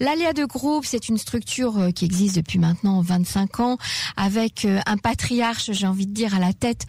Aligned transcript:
L'Alia 0.00 0.32
de 0.32 0.44
groupe, 0.44 0.84
c'est 0.84 1.08
une 1.08 1.18
structure 1.18 1.78
euh, 1.78 1.90
qui 1.90 2.04
existe 2.04 2.36
depuis 2.36 2.58
maintenant 2.58 3.00
25 3.00 3.60
ans, 3.60 3.78
avec 4.16 4.64
euh, 4.64 4.80
un 4.86 4.96
patriarche, 4.96 5.70
j'ai 5.72 5.86
envie 5.86 6.06
de 6.06 6.12
dire, 6.12 6.34
à 6.34 6.38
la 6.38 6.52
tête 6.52 6.82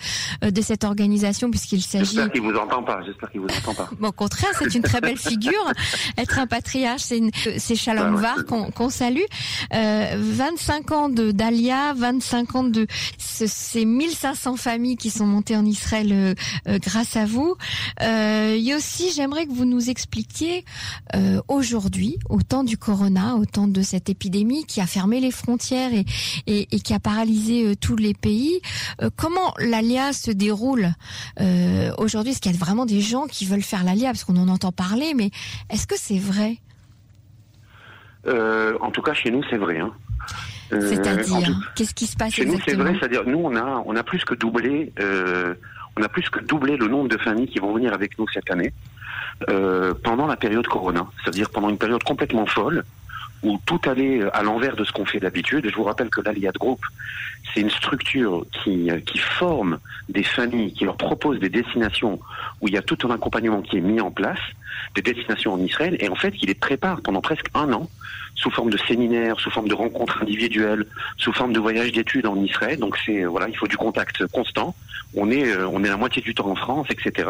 euh, 0.43 0.51
de 0.51 0.61
cette 0.61 0.83
organisation, 0.83 1.49
puisqu'il 1.49 1.81
s'agit. 1.81 2.05
J'espère 2.15 2.31
qu'il 2.31 2.41
vous 2.41 2.55
entend 2.55 2.83
pas. 2.83 2.99
J'espère 3.05 3.31
qu'il 3.31 3.41
vous 3.41 3.47
entend 3.47 3.73
pas. 3.73 3.89
Bon, 3.99 4.09
au 4.09 4.11
contraire, 4.11 4.49
c'est 4.59 4.73
une 4.75 4.81
très 4.83 5.01
belle 5.01 5.17
figure. 5.17 5.71
Être 6.17 6.39
un 6.39 6.47
patriarche, 6.47 7.01
c'est 7.03 7.17
une... 7.17 7.31
c'est 7.57 7.75
Shalom 7.75 8.15
Ouais, 8.15 8.21
Var 8.21 8.45
qu'on 8.45 8.71
qu'on 8.71 8.89
salue. 8.89 9.21
Euh, 9.73 10.15
25 10.17 10.91
ans 10.91 11.09
de 11.09 11.31
d'Alia, 11.31 11.93
25 11.93 12.55
ans 12.55 12.63
de 12.63 12.87
ce- 13.17 13.47
ces 13.47 13.85
1500 13.85 14.55
familles 14.57 14.97
qui 14.97 15.09
sont 15.09 15.25
montées 15.25 15.55
en 15.55 15.65
Israël 15.65 16.09
euh, 16.11 16.33
euh, 16.67 16.79
grâce 16.79 17.15
à 17.15 17.25
vous. 17.25 17.55
Euh, 18.01 18.57
Yossi, 18.59 19.11
j'aimerais 19.15 19.45
que 19.45 19.51
vous 19.53 19.65
nous 19.65 19.89
expliquiez 19.89 20.65
euh, 21.15 21.41
aujourd'hui, 21.47 22.17
au 22.29 22.41
temps 22.41 22.63
du 22.63 22.77
corona, 22.97 23.35
au 23.35 23.45
temps 23.45 23.67
de 23.67 23.81
cette 23.81 24.09
épidémie 24.09 24.65
qui 24.65 24.81
a 24.81 24.87
fermé 24.87 25.19
les 25.19 25.31
frontières 25.31 25.93
et, 25.93 26.05
et, 26.47 26.67
et 26.71 26.79
qui 26.79 26.93
a 26.93 26.99
paralysé 26.99 27.67
euh, 27.67 27.75
tous 27.75 27.95
les 27.95 28.13
pays, 28.13 28.59
euh, 29.01 29.09
comment 29.15 29.53
l'ALIA 29.59 30.13
se 30.13 30.31
déroule 30.31 30.89
euh, 31.39 31.91
aujourd'hui? 31.97 32.31
Est-ce 32.31 32.41
qu'il 32.41 32.51
y 32.51 32.55
a 32.55 32.57
vraiment 32.57 32.85
des 32.85 33.01
gens 33.01 33.27
qui 33.27 33.45
veulent 33.45 33.61
faire 33.61 33.83
l'ALIA 33.83 34.09
Parce 34.09 34.23
qu'on 34.23 34.37
en 34.37 34.47
entend 34.47 34.71
parler, 34.71 35.13
mais 35.15 35.29
est-ce 35.69 35.87
que 35.87 35.95
c'est 35.97 36.19
vrai? 36.19 36.57
En 38.81 38.91
tout 38.91 39.01
cas, 39.01 39.13
chez 39.13 39.31
nous, 39.31 39.41
c'est 39.49 39.57
vrai. 39.57 39.79
Hein. 39.79 39.93
C'est-à-dire, 40.69 41.71
qu'est-ce 41.75 41.93
qui 41.93 42.07
se 42.07 42.17
passe 42.17 42.33
Chez 42.33 42.45
nous, 42.45 42.59
c'est 42.65 42.75
vrai, 42.75 42.93
c'est-à-dire 42.99 43.23
nous, 43.25 43.39
on 43.39 43.55
a, 43.55 43.81
on 43.85 43.95
a 43.95 44.03
plus 44.03 44.25
que 44.25 44.33
doublé, 44.33 44.91
euh, 44.99 45.53
on 45.97 46.03
a 46.03 46.09
plus 46.09 46.29
que 46.29 46.41
doublé 46.41 46.75
le 46.75 46.89
nombre 46.89 47.07
de 47.07 47.17
familles 47.17 47.47
qui 47.47 47.59
vont 47.59 47.73
venir 47.73 47.93
avec 47.93 48.19
nous 48.19 48.25
cette 48.33 48.51
année 48.51 48.73
euh, 49.49 49.93
pendant 50.03 50.27
la 50.27 50.35
période 50.35 50.67
Corona, 50.67 51.07
c'est-à-dire 51.21 51.49
pendant 51.49 51.69
une 51.69 51.77
période 51.77 52.03
complètement 52.03 52.45
folle 52.45 52.83
où 53.43 53.59
tout 53.65 53.79
allait 53.85 54.21
à 54.33 54.41
l'envers 54.41 54.75
de 54.75 54.83
ce 54.83 54.91
qu'on 54.91 55.05
fait 55.05 55.19
d'habitude. 55.19 55.69
Je 55.69 55.75
vous 55.75 55.83
rappelle 55.83 56.09
que 56.09 56.21
l'Aliad 56.21 56.55
Group, 56.55 56.79
c'est 57.53 57.61
une 57.61 57.69
structure 57.69 58.45
qui, 58.51 58.89
euh, 58.89 58.99
qui 58.99 59.19
forme 59.19 59.77
des 60.09 60.23
familles, 60.23 60.73
qui 60.73 60.85
leur 60.85 60.97
propose 60.97 61.39
des 61.39 61.49
destinations 61.49 62.19
où 62.61 62.67
il 62.67 62.73
y 62.73 62.77
a 62.77 62.81
tout 62.81 62.97
un 63.07 63.11
accompagnement 63.11 63.61
qui 63.61 63.77
est 63.77 63.81
mis 63.81 64.01
en 64.01 64.09
place, 64.09 64.39
des 64.95 65.01
destinations 65.01 65.53
en 65.53 65.59
Israël, 65.59 65.97
et 65.99 66.09
en 66.09 66.15
fait, 66.15 66.31
qui 66.31 66.47
les 66.47 66.55
prépare 66.55 67.01
pendant 67.01 67.21
presque 67.21 67.47
un 67.53 67.71
an 67.73 67.87
sous 68.37 68.51
forme 68.51 68.69
de 68.69 68.77
séminaires, 68.77 69.39
sous 69.39 69.49
forme 69.49 69.67
de 69.67 69.73
rencontres 69.73 70.21
individuelles, 70.21 70.85
sous 71.17 71.33
forme 71.33 71.53
de 71.53 71.59
voyages 71.59 71.91
d'études 71.91 72.27
en 72.27 72.37
Israël. 72.37 72.79
Donc 72.79 72.97
c'est 73.05 73.23
euh, 73.23 73.27
voilà, 73.27 73.49
il 73.49 73.57
faut 73.57 73.67
du 73.67 73.77
contact 73.77 74.25
constant. 74.27 74.75
On 75.15 75.31
est 75.31 75.47
euh, 75.47 75.67
on 75.67 75.83
est 75.83 75.89
la 75.89 75.97
moitié 75.97 76.21
du 76.21 76.35
temps 76.35 76.47
en 76.47 76.55
France, 76.55 76.87
etc. 76.89 77.29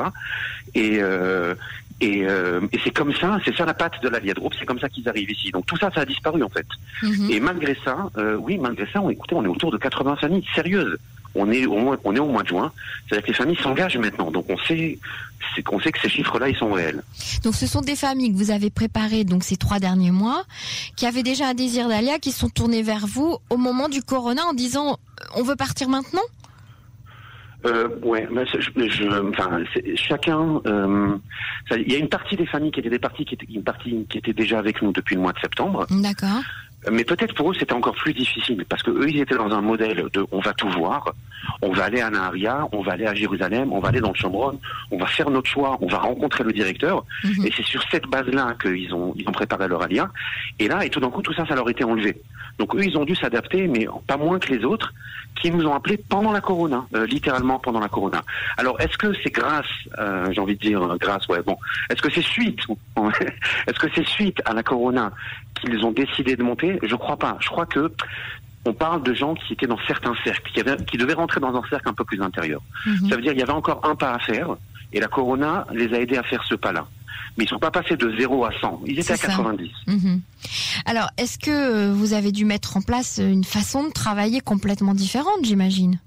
Et 0.76 1.00
euh, 1.02 1.56
et, 2.00 2.24
euh, 2.26 2.62
et 2.72 2.80
c'est 2.84 2.92
comme 2.92 3.14
ça, 3.16 3.40
c'est 3.44 3.56
ça 3.56 3.66
la 3.66 3.74
patte 3.74 4.02
de 4.04 4.10
la 4.10 4.20
Group, 4.20 4.54
c'est 4.58 4.66
comme 4.66 4.80
ça 4.80 4.88
qu'ils 4.90 5.08
arrivent 5.10 5.32
ici. 5.32 5.52
Donc 5.52 5.66
tout 5.66 5.78
ça, 5.78 5.90
ça 5.94 6.02
a 6.02 6.06
disparu 6.06 6.44
en 6.44 6.50
fait. 6.50 6.68
Mhm. 7.02 7.32
Et 7.32 7.40
malgré 7.40 7.76
ça, 7.84 8.10
euh, 8.18 8.36
oui, 8.36 8.58
malgré 8.58 8.86
ça, 8.92 9.02
on, 9.02 9.10
écoutez, 9.10 9.36
on 9.36 9.44
est 9.44 9.48
autour 9.48 9.72
de 9.72 9.78
80 9.78 10.18
familles 10.18 10.46
sérieuses. 10.54 10.98
On 11.34 11.52
est 11.52 11.66
au 11.66 11.78
mois, 11.78 11.98
on 12.04 12.16
est 12.16 12.20
au 12.20 12.28
mois 12.28 12.44
de 12.44 12.48
juin. 12.48 12.72
C'est-à-dire 13.08 13.26
que 13.26 13.32
les 13.32 13.38
familles 13.38 13.58
s'engagent 13.58 13.98
maintenant. 13.98 14.32
Donc 14.32 14.46
on 14.50 14.58
sait, 14.60 14.98
c'est 15.56 15.62
qu'on 15.62 15.80
sait 15.80 15.92
que 15.92 16.00
ces 16.00 16.10
chiffres-là, 16.10 16.50
ils 16.50 16.56
sont 16.56 16.72
réels. 16.72 17.04
Donc 17.44 17.56
ce 17.56 17.68
sont 17.68 17.82
des 17.82 17.96
familles 17.96 18.32
que 18.32 18.38
vous 18.38 18.52
avez 18.52 18.70
préparées 18.70 19.24
donc 19.24 19.44
ces 19.44 19.58
trois 19.58 19.80
derniers 19.80 20.12
mois, 20.12 20.44
qui 20.96 21.06
avaient 21.06 21.24
déjà 21.24 21.50
un 21.50 21.54
désir 21.54 21.90
d'Alia, 21.90 22.20
qui 22.20 22.32
sont 22.32 22.50
tournées 22.50 22.84
vers 22.84 23.08
vous 23.08 23.38
au 23.50 23.58
moment 23.58 23.90
du 23.90 24.02
corona 24.02 24.44
en 24.46 24.54
disant 24.54 24.98
on 25.36 25.44
veut 25.44 25.56
partir 25.56 25.90
maintenant? 25.90 26.22
Euh, 27.66 27.88
ouais, 28.04 28.28
mais 28.32 28.46
je, 28.46 28.60
je- 28.88 29.30
enfin, 29.30 29.60
c'est- 29.74 29.96
chacun. 29.96 30.62
euh, 30.68 31.16
ça- 31.70 31.78
Il 31.78 31.92
y 31.92 31.96
a 31.96 32.00
une 32.00 32.08
partie 32.10 32.36
des 32.36 32.46
familles 32.46 32.72
qui 32.72 32.80
étaient 32.80 32.90
des 32.90 33.00
parties 33.00 33.26
qui 33.26 33.34
étaient 33.34 33.48
une 33.52 33.64
partie 33.64 34.06
qui 34.10 34.20
était 34.20 34.34
déjà 34.34 34.60
avec 34.60 34.82
nous 34.82 34.92
depuis 34.92 35.16
le 35.16 35.22
mois 35.22 35.34
de 35.34 35.40
septembre. 35.40 35.86
D'accord. 35.90 36.42
Mais 36.92 37.04
peut-être 37.04 37.34
pour 37.34 37.50
eux 37.52 37.56
c'était 37.60 37.74
encore 37.74 37.96
plus 37.96 38.14
difficile 38.14 38.64
parce 38.70 38.84
que 38.84 38.92
eux 38.92 39.10
ils 39.10 39.20
étaient 39.20 39.36
dans 39.36 39.50
un 39.52 39.62
modèle 39.62 40.06
de 40.14 40.26
on 40.32 40.40
va 40.40 40.54
tout 40.54 40.70
voir, 40.70 41.12
on 41.64 41.72
va 41.72 41.86
aller 41.86 42.00
à 42.00 42.10
Naharia, 42.12 42.68
on 42.72 42.82
va 42.84 42.94
aller 42.94 43.08
à 43.08 43.16
Jérusalem, 43.16 43.74
on 43.74 43.80
va 43.80 43.90
aller 43.90 44.00
dans 44.00 44.10
le 44.12 44.16
Chambron, 44.16 44.58
on 44.92 44.98
va 45.00 45.08
faire 45.08 45.30
notre 45.32 45.50
choix, 45.50 45.78
on 45.82 45.88
va 45.88 45.98
rencontrer 45.98 46.44
le 46.44 46.54
directeur 46.54 47.04
Mhm. 47.24 47.48
et 47.48 47.52
c'est 47.58 47.66
sur 47.66 47.84
cette 47.92 48.06
base-là 48.06 48.56
qu'ils 48.62 48.94
ont 48.94 49.12
ils 49.18 49.28
ont 49.28 49.32
préparé 49.32 49.68
leur 49.68 49.82
alia 49.82 50.10
et 50.60 50.68
là 50.68 50.86
et 50.86 50.90
tout 50.92 51.00
d'un 51.00 51.10
coup 51.10 51.24
tout 51.24 51.34
ça 51.34 51.46
ça 51.48 51.56
leur 51.56 51.68
était 51.70 51.84
enlevé. 51.84 52.16
Donc 52.60 52.76
eux 52.76 52.84
ils 52.84 52.98
ont 52.98 53.06
dû 53.06 53.16
s'adapter 53.16 53.68
mais 53.68 53.88
pas 54.08 54.18
moins 54.18 54.40
que 54.40 54.52
les 54.54 54.64
autres 54.66 54.94
qui 55.40 55.52
nous 55.52 55.66
ont 55.68 55.76
appelés 55.76 55.98
pendant 55.98 56.32
la 56.32 56.42
corona, 56.42 56.86
euh, 56.96 57.06
littéralement 57.06 57.60
pendant 57.60 57.80
la 57.80 57.90
corona. 57.90 58.24
Alors 58.58 58.80
est-ce 58.82 58.98
que 58.98 59.14
c'est 59.24 59.30
grâce 59.30 59.68
euh, 60.00 60.32
j'ai 60.32 60.42
envie 60.42 60.56
de 60.56 60.60
dire 60.62 60.82
euh, 60.82 60.98
grâce 61.00 61.28
ouais 61.28 61.42
bon, 61.46 61.58
est-ce 61.90 62.02
que 62.02 62.10
c'est 62.12 62.24
suite 62.24 62.60
est-ce 63.68 63.78
que 63.80 63.88
c'est 63.94 64.08
suite 64.08 64.42
à 64.46 64.54
la 64.54 64.64
corona 64.64 65.12
qu'ils 65.62 65.86
ont 65.86 65.92
décidé 65.92 66.36
de 66.36 66.44
monter? 66.44 66.80
Je 66.84 66.96
crois 66.96 67.18
pas. 67.18 67.38
Je 67.42 67.48
crois 67.50 67.66
que 67.66 67.92
on 68.66 68.74
parle 68.74 69.02
de 69.04 69.14
gens 69.14 69.34
qui 69.36 69.54
étaient 69.54 69.66
dans 69.68 69.80
certains 69.88 70.14
cercles, 70.26 70.52
qui, 70.52 70.60
avaient- 70.60 70.84
qui 70.86 70.98
devaient 70.98 71.14
rentrer 71.14 71.40
dans 71.40 71.56
un 71.56 71.64
cercle 71.70 71.88
un 71.88 71.94
peu 71.94 72.04
plus 72.04 72.22
intérieur. 72.22 72.62
Mhm. 72.86 73.10
Ça 73.10 73.16
veut 73.16 73.22
dire 73.22 73.32
qu'il 73.32 73.40
y 73.40 73.44
avait 73.44 73.52
encore 73.54 73.80
un 73.88 73.96
pas 73.96 74.12
à 74.14 74.20
faire, 74.20 74.50
et 74.92 75.00
la 75.00 75.08
Corona 75.08 75.66
les 75.72 75.94
a 75.94 76.00
aidés 76.02 76.18
à 76.18 76.24
faire 76.24 76.44
ce 76.44 76.56
pas-là. 76.56 76.86
Mais 77.38 77.46
ils 77.46 77.48
sont 77.50 77.60
pas 77.60 77.72
passés 77.72 77.96
de 77.96 78.16
0 78.18 78.46
à 78.46 78.52
100, 78.60 78.82
ils 78.86 79.00
étaient 79.00 79.14
à 79.14 79.18
ça. 79.18 79.28
90. 79.28 79.70
Mhm. 79.88 80.22
Alors, 80.86 81.10
est-ce 81.18 81.38
que 81.38 81.52
euh, 81.52 81.94
vous 81.94 82.14
avez 82.14 82.32
dû 82.32 82.46
mettre 82.46 82.78
en 82.78 82.82
place 82.82 83.20
une 83.24 83.44
façon 83.44 83.84
de 83.84 83.92
travailler 83.92 84.42
complètement 84.42 84.94
différente, 84.94 85.44
j'imagine? 85.44 86.00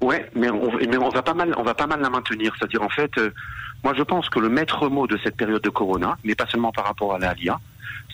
Ouais, 0.00 0.28
mais 0.34 0.50
on, 0.50 0.72
mais 0.78 0.98
on 0.98 1.08
va 1.08 1.22
pas 1.22 1.34
mal, 1.34 1.54
on 1.56 1.62
va 1.62 1.74
pas 1.74 1.86
mal 1.86 2.00
la 2.00 2.10
maintenir. 2.10 2.54
C'est-à-dire 2.58 2.82
en 2.82 2.88
fait, 2.90 3.16
euh, 3.16 3.30
moi 3.82 3.94
je 3.96 4.02
pense 4.02 4.28
que 4.28 4.38
le 4.38 4.48
maître 4.48 4.88
mot 4.88 5.06
de 5.06 5.18
cette 5.22 5.36
période 5.36 5.62
de 5.62 5.70
Corona, 5.70 6.18
mais 6.24 6.34
pas 6.34 6.46
seulement 6.46 6.72
par 6.72 6.84
rapport 6.84 7.14
à 7.14 7.18
la 7.18 7.32
LIA, 7.34 7.58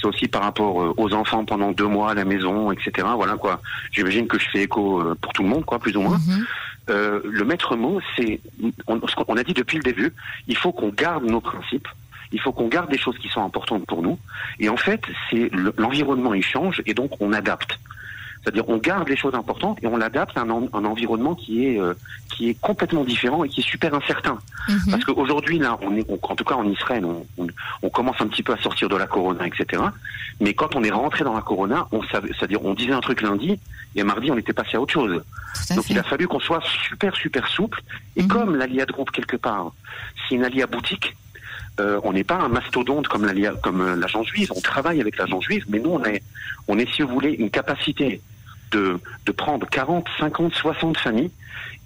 c'est 0.01 0.07
aussi 0.07 0.29
par 0.29 0.43
rapport 0.43 0.81
euh, 0.81 0.95
aux 0.97 1.13
enfants 1.13 1.45
pendant 1.45 1.73
deux 1.73 1.87
mois 1.87 2.13
à 2.13 2.15
la 2.15 2.25
maison, 2.25 2.73
etc. 2.73 3.07
Voilà 3.17 3.35
quoi. 3.37 3.61
J'imagine 3.93 4.27
que 4.27 4.39
je 4.39 4.49
fais 4.51 4.63
écho 4.63 5.01
euh, 5.01 5.15
pour 5.21 5.33
tout 5.33 5.43
le 5.43 5.49
monde, 5.49 5.65
quoi, 5.65 5.79
plus 5.79 5.97
ou 5.97 6.03
moins. 6.03 6.19
Mhm. 6.19 6.47
Euh, 6.89 7.21
le 7.25 7.45
maître 7.45 7.77
mot, 7.77 8.01
c'est 8.17 8.41
on, 8.87 9.07
ce 9.07 9.15
qu'on 9.15 9.37
a 9.37 9.45
dit 9.45 9.55
depuis 9.55 9.77
le 9.77 9.83
début. 9.83 10.13
Il 10.49 10.57
faut 10.57 10.73
qu'on 10.73 10.89
garde 10.89 11.25
nos 11.25 11.41
principes. 11.41 11.89
Il 12.33 12.41
faut 12.41 12.53
qu'on 12.53 12.69
garde 12.69 12.91
des 12.91 12.99
choses 12.99 13.19
qui 13.19 13.29
sont 13.29 13.45
importantes 13.45 13.85
pour 13.87 14.03
nous. 14.03 14.19
Et 14.59 14.69
en 14.69 14.77
fait, 14.77 15.03
c'est 15.31 15.49
le- 15.53 15.75
l'environnement 15.77 16.33
il 16.35 16.45
change 16.45 16.83
et 16.87 16.95
donc 16.95 17.11
on 17.21 17.33
adapte. 17.33 17.79
C'est-à-dire 18.43 18.67
on 18.69 18.79
garde 18.79 19.07
les 19.09 19.17
choses 19.17 19.35
importantes 19.35 19.79
et 19.83 19.87
on 19.87 19.99
l'adapte 19.99 20.35
à 20.39 20.43
un, 20.43 20.49
en- 20.51 20.69
un 20.73 20.85
environnement 20.87 21.35
qui 21.35 21.67
est 21.67 21.79
euh, 21.79 21.93
qui 22.31 22.49
est 22.49 22.59
complètement 22.59 23.05
différent 23.05 23.45
et 23.45 23.51
qui 23.51 23.61
est 23.61 23.69
super 23.69 23.93
incertain. 23.95 24.39
Mhm. 24.69 24.81
Parce 24.93 25.05
qu'aujourd'hui 25.05 25.59
là, 25.59 25.77
on 25.83 25.95
est 25.95 26.07
on- 26.09 26.19
en 26.23 26.35
tout 26.37 26.45
cas 26.45 26.55
en 26.55 26.65
Israël, 26.67 27.05
on, 27.05 27.27
on- 27.37 27.49
on 27.83 27.91
commence 27.91 28.19
un 28.21 28.29
petit 28.29 28.43
peu 28.43 28.55
à 28.55 28.57
sortir 28.57 28.89
de 28.89 28.97
la 28.97 29.07
corona, 29.07 29.47
etc. 29.47 29.83
Mais 30.41 30.55
quand 30.55 30.75
on 30.75 30.83
est 30.85 30.91
rentré 30.91 31.23
dans 31.23 31.35
la 31.35 31.43
corona, 31.43 31.87
on 31.93 32.03
savait, 32.05 32.31
c'est-à-dire 32.39 32.65
on 32.65 32.73
disait 32.73 32.93
un 32.93 33.01
truc 33.03 33.21
lundi 33.21 33.59
et 33.95 34.03
mardi 34.05 34.31
on 34.31 34.39
était 34.39 34.55
passé 34.55 34.77
à 34.79 34.81
autre 34.81 34.95
chose. 34.95 35.23
À 35.71 35.75
Donc 35.75 35.85
fait. 35.85 35.93
il 35.93 35.99
a 35.99 36.03
fallu 36.03 36.27
qu'on 36.27 36.41
soit 36.41 36.63
super 36.65 37.15
super 37.17 37.47
souple. 37.47 37.83
Et 38.17 38.23
Mhm. 38.23 38.29
comme 38.29 38.57
l'Alia 38.57 38.87
de 38.87 38.93
groupe 38.93 39.11
quelque 39.11 39.37
part, 39.37 39.73
c'est 40.29 40.37
une 40.37 40.45
Alia 40.45 40.67
boutique. 40.67 41.15
Euh, 41.79 42.01
on 42.03 42.13
n'est 42.13 42.25
pas 42.25 42.37
un 42.37 42.49
mastodonte 42.49 43.09
comme 43.09 43.25
euh, 43.25 43.97
l'agence 43.97 44.27
juive. 44.27 44.53
On 44.55 44.61
travaille 44.61 45.01
avec 45.01 45.17
l'agence 45.17 45.45
juive, 45.45 45.65
mais 45.69 45.79
nous 45.79 45.91
on 45.91 46.05
est, 46.05 46.23
on 46.69 46.79
si 46.79 47.03
vous 47.03 47.09
voulez 47.09 47.33
une 47.33 47.51
capacité 47.51 48.21
de, 48.73 48.99
de 49.27 49.33
prendre 49.33 49.67
40, 49.69 50.07
50, 50.19 50.55
60 50.55 50.99
familles 50.99 51.31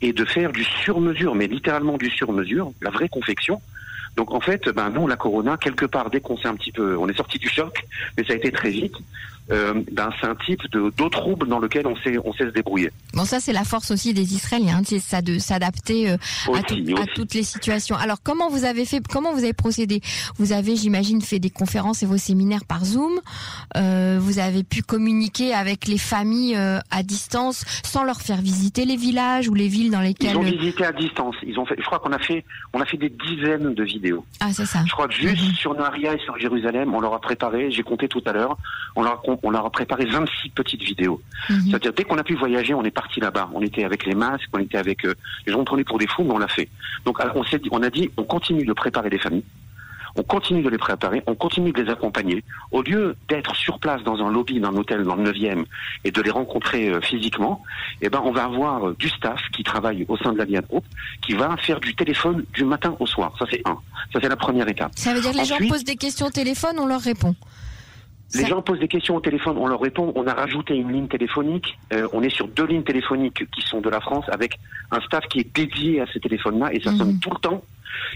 et 0.00 0.12
de 0.12 0.24
faire 0.24 0.52
du 0.52 0.64
sur-mesure, 0.64 1.34
mais 1.34 1.46
littéralement 1.46 1.96
du 1.96 2.10
sur-mesure, 2.10 2.72
la 2.80 2.90
vraie 2.90 3.08
confection. 3.08 3.60
Donc 4.16 4.32
en 4.32 4.40
fait, 4.40 4.68
ben 4.68 4.90
nous 4.90 5.06
la 5.06 5.16
Corona 5.16 5.56
quelque 5.56 5.86
part 5.86 6.10
dès 6.10 6.20
qu'on 6.20 6.36
s'est 6.36 6.48
un 6.48 6.54
petit 6.54 6.72
peu, 6.72 6.96
on 6.96 7.08
est 7.08 7.16
sorti 7.16 7.38
du 7.38 7.48
choc, 7.48 7.84
mais 8.16 8.24
ça 8.24 8.32
a 8.32 8.36
été 8.36 8.52
très 8.52 8.70
vite. 8.70 8.94
Euh, 9.50 9.74
ben 9.92 10.08
c'est 10.20 10.26
un 10.26 10.34
type 10.36 10.60
de 10.72 10.90
d'eau 10.96 11.08
trouble 11.10 11.46
dans 11.48 11.58
lequel 11.58 11.86
on 11.86 11.94
sait 11.96 12.16
on 12.24 12.32
sait 12.32 12.44
se 12.44 12.50
débrouiller. 12.50 12.90
Bon, 13.12 13.24
ça, 13.26 13.40
c'est 13.40 13.52
la 13.52 13.64
force 13.64 13.90
aussi 13.90 14.14
des 14.14 14.32
Israéliens, 14.34 14.80
c'est 14.86 14.98
ça 15.00 15.20
de 15.20 15.38
s'adapter 15.38 16.08
euh, 16.10 16.16
à, 16.54 16.62
tout- 16.62 16.76
toutes 17.14 17.34
les 17.34 17.42
situations. 17.42 17.94
Alors, 17.96 18.18
comment 18.22 18.48
vous 18.48 18.64
avez 18.64 18.86
fait, 18.86 19.02
comment 19.06 19.32
vous 19.32 19.44
avez 19.44 19.52
procédé? 19.52 20.00
Vous 20.38 20.52
avez, 20.52 20.76
j'imagine, 20.76 21.20
fait 21.20 21.38
des 21.40 21.50
conférences 21.50 22.02
et 22.02 22.06
vos 22.06 22.16
séminaires 22.16 22.64
par 22.64 22.84
Zoom. 22.86 23.12
Euh, 23.76 24.18
vous 24.20 24.38
avez 24.38 24.64
pu 24.64 24.82
communiquer 24.82 25.52
avec 25.52 25.86
les 25.88 25.98
familles 25.98 26.56
euh, 26.56 26.78
à 26.90 27.02
distance 27.02 27.64
sans 27.84 28.02
leur 28.04 28.20
faire 28.22 28.40
visiter 28.40 28.84
les 28.86 28.96
villages 28.96 29.48
ou 29.48 29.54
les 29.54 29.68
villes 29.68 29.90
dans 29.90 30.00
lesquelles. 30.00 30.30
Ils 30.32 30.36
ont 30.38 30.42
visité 30.42 30.84
à 30.86 30.92
distance. 30.92 31.34
Ils 31.46 31.58
ont 31.58 31.66
fait, 31.66 31.76
je 31.78 31.84
crois 31.84 31.98
qu'on 31.98 32.12
a 32.12 32.18
fait, 32.18 32.44
on 32.72 32.80
a 32.80 32.86
fait 32.86 32.96
des 32.96 33.10
dizaines 33.10 33.74
de 33.74 33.84
vidéos. 33.84 34.24
Ah, 34.40 34.52
c'est 34.52 34.66
ça. 34.66 34.82
Je 34.86 34.92
crois 34.92 35.08
que 35.08 35.14
juste 35.14 35.42
Mhm. 35.42 35.54
sur 35.54 35.74
Naria 35.74 36.14
et 36.14 36.18
sur 36.20 36.38
Jérusalem, 36.38 36.94
on 36.94 37.00
leur 37.00 37.12
a 37.14 37.20
préparé, 37.20 37.70
j'ai 37.70 37.82
compté 37.82 38.08
tout 38.08 38.22
à 38.26 38.32
l'heure, 38.32 38.56
on 38.96 39.02
leur, 39.02 39.14
a, 39.14 39.33
on 39.42 39.50
leur 39.50 39.66
a 39.66 39.70
préparé 39.70 40.04
26 40.04 40.50
petites 40.50 40.82
vidéos. 40.82 41.20
Mhm. 41.48 41.60
C'est-à-dire, 41.68 41.92
dès 41.92 42.04
qu'on 42.04 42.18
a 42.18 42.24
pu 42.24 42.34
voyager, 42.34 42.74
on 42.74 42.84
est 42.84 42.90
parti 42.90 43.20
là-bas. 43.20 43.50
On 43.54 43.62
était 43.62 43.84
avec 43.84 44.06
les 44.06 44.14
masques, 44.14 44.48
on 44.52 44.58
était 44.58 44.78
avec, 44.78 45.04
euh, 45.04 45.14
les 45.46 45.52
gens 45.52 45.64
prenaient 45.64 45.84
pour 45.84 45.98
des 45.98 46.06
fous, 46.06 46.24
mais 46.24 46.32
on 46.32 46.38
l'a 46.38 46.48
fait. 46.48 46.68
Donc, 47.04 47.20
alors, 47.20 47.36
on 47.36 47.44
s'est 47.44 47.58
dit, 47.58 47.68
on 47.72 47.82
a 47.82 47.90
dit, 47.90 48.10
on 48.16 48.24
continue 48.24 48.64
de 48.64 48.72
préparer 48.72 49.10
les 49.10 49.18
familles. 49.18 49.44
On 50.16 50.22
continue 50.22 50.62
de 50.62 50.68
les 50.68 50.78
préparer, 50.78 51.22
on 51.26 51.34
continue 51.34 51.72
de 51.72 51.82
les 51.82 51.90
accompagner. 51.90 52.44
Au 52.70 52.82
lieu 52.82 53.16
d'être 53.28 53.56
sur 53.56 53.80
place 53.80 54.02
dans 54.04 54.24
un 54.24 54.30
lobby 54.30 54.60
d'un 54.60 54.74
hôtel 54.76 55.02
dans 55.02 55.16
le 55.16 55.32
9e 55.32 55.64
et 56.04 56.12
de 56.12 56.22
les 56.22 56.30
rencontrer 56.30 56.88
euh, 56.88 57.00
physiquement, 57.00 57.62
eh 58.00 58.08
ben, 58.08 58.22
on 58.24 58.30
va 58.30 58.44
avoir 58.44 58.88
euh, 58.88 58.96
du 58.98 59.08
staff 59.08 59.40
qui 59.52 59.64
travaille 59.64 60.04
au 60.08 60.16
sein 60.16 60.32
de 60.32 60.38
la 60.38 60.44
Liane 60.44 60.64
Group, 60.68 60.84
qui 61.20 61.32
va 61.32 61.56
faire 61.56 61.80
du 61.80 61.96
téléphone 61.96 62.44
du 62.54 62.64
matin 62.64 62.96
au 63.00 63.06
soir. 63.06 63.34
Ça, 63.38 63.46
c'est 63.50 63.62
un. 63.64 63.78
Ça, 64.12 64.20
c'est 64.22 64.28
la 64.28 64.36
première 64.36 64.68
étape. 64.68 64.92
Ça 64.94 65.14
veut 65.14 65.20
dire 65.20 65.32
que 65.32 65.38
les 65.38 65.44
gens 65.44 65.58
posent 65.68 65.84
des 65.84 65.96
questions 65.96 66.26
au 66.26 66.30
téléphone, 66.30 66.76
on 66.78 66.86
leur 66.86 67.00
répond. 67.00 67.34
Les 68.34 68.46
gens 68.46 68.62
posent 68.62 68.80
des 68.80 68.88
questions 68.88 69.16
au 69.16 69.20
téléphone, 69.20 69.56
on 69.58 69.66
leur 69.66 69.80
répond. 69.80 70.12
On 70.16 70.26
a 70.26 70.34
rajouté 70.34 70.74
une 70.74 70.92
ligne 70.92 71.06
téléphonique. 71.08 71.78
Euh, 71.92 72.08
on 72.12 72.22
est 72.22 72.30
sur 72.30 72.48
deux 72.48 72.66
lignes 72.66 72.82
téléphoniques 72.82 73.48
qui 73.50 73.62
sont 73.62 73.80
de 73.80 73.88
la 73.88 74.00
France 74.00 74.24
avec 74.28 74.58
un 74.90 75.00
staff 75.02 75.24
qui 75.28 75.40
est 75.40 75.54
dédié 75.54 76.00
à 76.00 76.06
ces 76.12 76.18
téléphones-là 76.20 76.72
et 76.72 76.80
ça 76.80 76.90
Mhm. 76.90 76.98
sonne 76.98 77.18
tout 77.20 77.30
le 77.30 77.38
temps. 77.38 77.62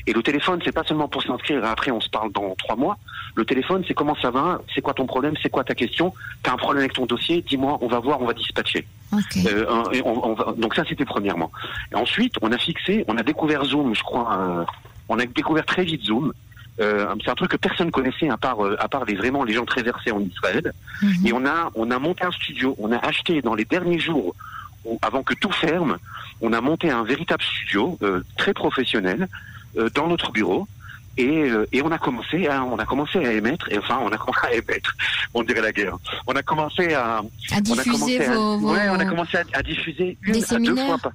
Et 0.08 0.12
le 0.12 0.22
téléphone, 0.24 0.60
c'est 0.64 0.72
pas 0.72 0.82
seulement 0.82 1.06
pour 1.06 1.22
s'inscrire 1.22 1.64
et 1.64 1.68
après 1.68 1.92
on 1.92 2.00
se 2.00 2.08
parle 2.10 2.32
dans 2.32 2.54
trois 2.56 2.74
mois. 2.74 2.98
Le 3.36 3.44
téléphone, 3.44 3.84
c'est 3.86 3.94
comment 3.94 4.16
ça 4.20 4.30
va, 4.32 4.60
c'est 4.74 4.80
quoi 4.80 4.92
ton 4.92 5.06
problème, 5.06 5.34
c'est 5.40 5.50
quoi 5.50 5.62
ta 5.62 5.76
question, 5.76 6.12
t'as 6.42 6.52
un 6.52 6.56
problème 6.56 6.80
avec 6.80 6.94
ton 6.94 7.06
dossier, 7.06 7.42
dis-moi, 7.42 7.78
on 7.80 7.86
va 7.86 8.00
voir, 8.00 8.20
on 8.20 8.26
va 8.26 8.32
dispatcher. 8.34 8.88
Euh, 9.46 9.64
on- 10.04 10.30
on 10.30 10.34
va- 10.34 10.52
donc 10.58 10.74
ça, 10.74 10.82
c'était 10.88 11.04
premièrement. 11.04 11.52
Et 11.92 11.94
ensuite, 11.94 12.34
on 12.42 12.50
a 12.50 12.58
fixé, 12.58 13.04
on 13.06 13.16
a 13.18 13.22
découvert 13.22 13.64
Zoom, 13.64 13.94
je 13.94 14.02
crois, 14.02 14.36
euh, 14.36 14.64
on 15.08 15.18
a 15.20 15.26
découvert 15.26 15.64
très 15.64 15.84
vite 15.84 16.02
Zoom. 16.04 16.32
Euh, 16.80 17.06
c'est 17.24 17.30
un 17.30 17.34
truc 17.34 17.50
que 17.50 17.56
personne 17.56 17.90
connaissait 17.90 18.28
à 18.30 18.36
part, 18.36 18.64
euh, 18.64 18.76
à 18.78 18.88
part 18.88 19.04
les 19.04 19.14
vraiment 19.16 19.42
les 19.44 19.52
gens 19.54 19.64
très 19.64 19.82
versés 19.82 20.12
en 20.12 20.20
Israël. 20.20 20.72
Mhm. 21.02 21.26
Et 21.26 21.32
on 21.32 21.44
a, 21.46 21.70
on 21.74 21.90
a 21.90 21.98
monté 21.98 22.24
un 22.24 22.30
studio, 22.32 22.76
on 22.78 22.92
a 22.92 22.98
acheté 22.98 23.42
dans 23.42 23.54
les 23.54 23.64
derniers 23.64 23.98
jours, 23.98 24.34
où- 24.84 24.98
avant 25.02 25.22
que 25.22 25.34
tout 25.34 25.50
ferme, 25.52 25.98
on 26.40 26.52
a 26.52 26.60
monté 26.60 26.90
un 26.90 27.02
véritable 27.02 27.42
studio 27.42 27.98
euh, 28.02 28.22
très 28.36 28.54
professionnel 28.54 29.26
euh, 29.76 29.88
dans 29.94 30.06
notre 30.06 30.30
bureau. 30.30 30.68
Et, 31.16 31.50
euh, 31.50 31.66
et 31.72 31.82
on 31.82 31.90
a 31.90 31.98
commencé 31.98 32.46
à 32.46 32.62
on 32.64 32.76
a 32.78 32.84
commencé 32.84 33.18
à 33.18 33.32
émettre 33.32 33.66
et 33.72 33.78
enfin 33.78 33.98
on 34.00 34.12
a 34.12 34.16
commencé 34.16 34.46
à 34.46 34.52
émettre 34.54 34.94
on 35.34 35.42
dirait 35.42 35.62
la 35.62 35.72
guerre 35.72 35.96
on 36.28 36.32
a 36.34 36.44
commencé 36.44 36.94
à 36.94 37.16
À 37.16 37.22
on 37.22 37.56
a 37.56 37.60
diffuser 37.60 37.90
commencé 37.90 38.24
à, 38.24 38.34
vos, 38.34 38.58
vos- 38.58 38.72
ouais, 38.72 38.88
on 38.88 39.00
a 39.00 39.04
commencé 39.04 39.36
à, 39.36 39.42
à 39.52 39.62
diffuser 39.64 40.16
une 40.22 40.34
à 40.54 40.58
deux 40.60 40.76
fois 40.86 40.98
par 40.98 41.12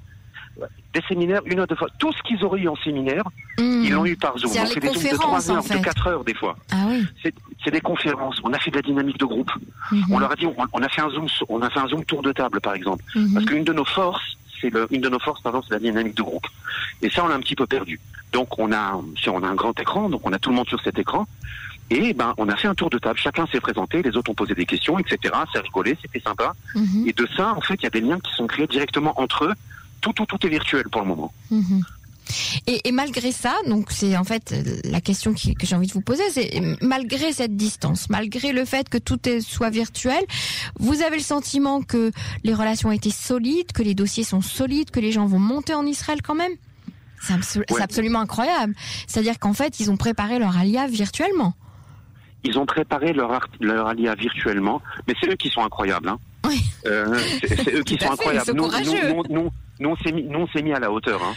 des 0.94 1.02
séminaires 1.08 1.42
une 1.46 1.60
à 1.60 1.66
deux 1.66 1.76
fois 1.76 1.88
tout 1.98 2.12
ce 2.14 2.22
qu'ils 2.24 2.44
auraient 2.44 2.62
eu 2.62 2.68
en 2.70 2.76
séminaire 2.78 3.24
Mhm. 3.58 3.84
ils 3.84 3.92
l'ont 3.92 4.06
eu 4.06 4.16
par 4.16 4.38
Zoom 4.38 4.52
on 4.52 4.66
fait 4.66 4.80
des 4.80 4.88
zooms 4.88 4.94
de 4.94 5.18
conférences, 5.18 5.20
3 5.20 5.52
heures 5.52 5.58
en 5.58 5.62
fait. 5.64 5.78
de 5.80 5.84
4 5.84 6.08
heures 6.08 6.24
des 6.24 6.34
fois 6.36 6.56
Ah 6.72 6.86
oui. 6.88 7.06
c'est 7.64 7.72
des 7.72 7.82
conférences 7.82 8.40
on 8.44 8.54
a 8.54 8.60
fait 8.60 8.70
de 8.72 8.76
la 8.76 8.82
dynamique 8.84 9.18
de 9.20 9.26
groupe 9.26 9.52
Mhm. 9.92 10.06
on 10.12 10.20
leur 10.20 10.32
a 10.32 10.36
dit, 10.36 10.46
on, 10.46 10.56
on 10.74 10.82
a 10.82 10.90
fait 10.90 11.02
un 11.02 11.10
zoom, 11.10 11.28
on 11.50 11.62
a 11.62 11.70
fait 11.70 11.80
un 11.80 11.88
zoom 11.88 12.06
tour 12.06 12.22
de 12.22 12.32
table, 12.32 12.62
par 12.62 12.74
exemple. 12.74 13.04
Mhm. 13.16 13.34
Parce 13.34 13.46
qu'une 13.46 13.64
de 13.64 13.74
nos 13.74 13.84
forces, 13.86 14.38
c'est 14.62 14.72
une 14.92 15.02
de 15.02 15.10
nos 15.10 15.20
forces, 15.20 15.42
pardon, 15.42 15.62
c'est 15.62 15.74
la 15.74 15.80
dynamique 15.80 16.16
de 16.16 16.24
groupe. 16.24 16.48
Et 17.02 17.10
ça, 17.10 17.24
on 17.26 17.28
l'a 17.28 17.36
un 17.36 17.40
petit 17.42 17.56
peu 17.56 17.68
perdu. 17.68 18.00
Donc, 18.32 18.58
on 18.58 18.72
a, 18.72 18.94
on 19.28 19.44
a 19.44 19.48
un 19.48 19.56
grand 19.56 19.78
écran, 19.80 20.10
donc 20.10 20.22
on 20.26 20.32
a 20.32 20.40
tout 20.40 20.50
le 20.52 20.56
monde 20.56 20.68
sur 20.70 20.82
cet 20.82 20.98
écran. 20.98 21.28
Et 21.90 22.14
ben, 22.14 22.34
on 22.38 22.48
a 22.48 22.56
fait 22.56 22.70
un 22.70 22.76
tour 22.76 22.90
de 22.90 22.98
table. 22.98 23.20
Chacun 23.20 23.46
s'est 23.48 23.60
présenté, 23.60 24.02
les 24.02 24.16
autres 24.16 24.32
ont 24.32 24.36
posé 24.36 24.56
des 24.56 24.66
questions, 24.66 24.98
etc. 25.00 25.34
Ça 25.54 25.60
rigolé, 25.62 25.98
c'était 26.02 26.22
sympa. 26.22 26.54
Mhm. 26.76 27.08
Et 27.08 27.12
de 27.14 27.28
ça, 27.36 27.54
en 27.56 27.62
fait, 27.62 27.76
il 27.76 27.84
y 27.84 27.88
a 27.88 27.92
des 27.92 28.02
liens 28.02 28.20
qui 28.22 28.34
sont 28.34 28.48
créés 28.48 28.68
directement 28.68 29.14
entre 29.22 29.44
eux. 29.46 29.54
Tout, 30.04 30.14
tout, 30.14 30.26
tout 30.28 30.46
est 30.46 30.50
virtuel 30.50 30.84
pour 30.92 31.02
le 31.02 31.08
moment. 31.08 31.34
Mhm. 31.50 31.82
Et, 32.68 32.88
et 32.88 32.92
malgré 32.94 33.32
ça, 33.34 33.54
donc 33.68 33.92
c'est 33.92 34.16
en 34.16 34.24
fait 34.24 34.54
la 34.86 35.02
question 35.02 35.34
qui- 35.34 35.56
que 35.56 35.66
j'ai 35.68 35.76
envie 35.76 35.88
de 35.88 35.94
vous 35.94 36.02
poser, 36.02 36.24
c'est 36.32 36.62
malgré 36.82 37.34
cette 37.34 37.56
distance, 37.58 38.10
malgré 38.10 38.54
le 38.54 38.64
fait 38.66 38.88
que 38.90 38.98
tout 38.98 39.20
est, 39.28 39.42
soit 39.42 39.70
virtuel, 39.70 40.24
vous 40.80 41.02
avez 41.02 41.18
le 41.18 41.24
sentiment 41.24 41.82
que 41.82 42.12
les 42.44 42.54
relations 42.54 42.90
ont 42.90 42.94
été 42.94 43.10
solides, 43.12 43.72
que 43.74 43.82
les 43.84 43.94
dossiers 43.94 44.24
sont 44.24 44.42
solides, 44.42 44.90
que 44.92 45.00
les 45.02 45.12
gens 45.12 45.26
vont 45.26 45.40
monter 45.40 45.74
en 45.74 45.86
Israël 45.86 46.22
quand 46.22 46.36
même? 46.36 46.54
C'est 47.42 47.60
Ouais. 47.72 47.82
absolument 47.82 48.20
incroyable. 48.20 48.74
C'est-à-dire 49.08 49.40
qu'en 49.40 49.54
fait, 49.54 49.80
ils 49.80 49.90
ont 49.92 49.98
préparé 49.98 50.40
leur 50.40 50.58
alia 50.58 50.88
virtuellement. 50.88 51.54
Ils 52.46 52.58
ont 52.60 52.66
préparé 52.66 53.14
leur, 53.14 53.40
leur 53.62 53.88
alia 53.88 54.16
virtuellement, 54.16 54.82
mais 55.08 55.14
c'est 55.20 55.30
eux 55.30 55.36
qui 55.36 55.50
sont 55.50 55.62
incroyables. 55.62 56.10
Hein. 56.10 56.20
Oui. 56.45 56.62
Euh, 56.86 57.18
c'est 57.48 57.74
eux 57.74 57.84
qui 57.86 57.98
sont 57.98 58.12
incroyables. 58.12 58.45
sont 58.45 58.54
Nous, 58.54 58.68
nous, 58.68 59.24
nous, 59.30 59.50
nous, 59.80 59.90
on 59.90 60.48
s'est 60.48 60.62
mis, 60.62 60.74
à 60.74 60.80
la 60.80 60.92
hauteur. 60.92 61.22
Hein. 61.24 61.34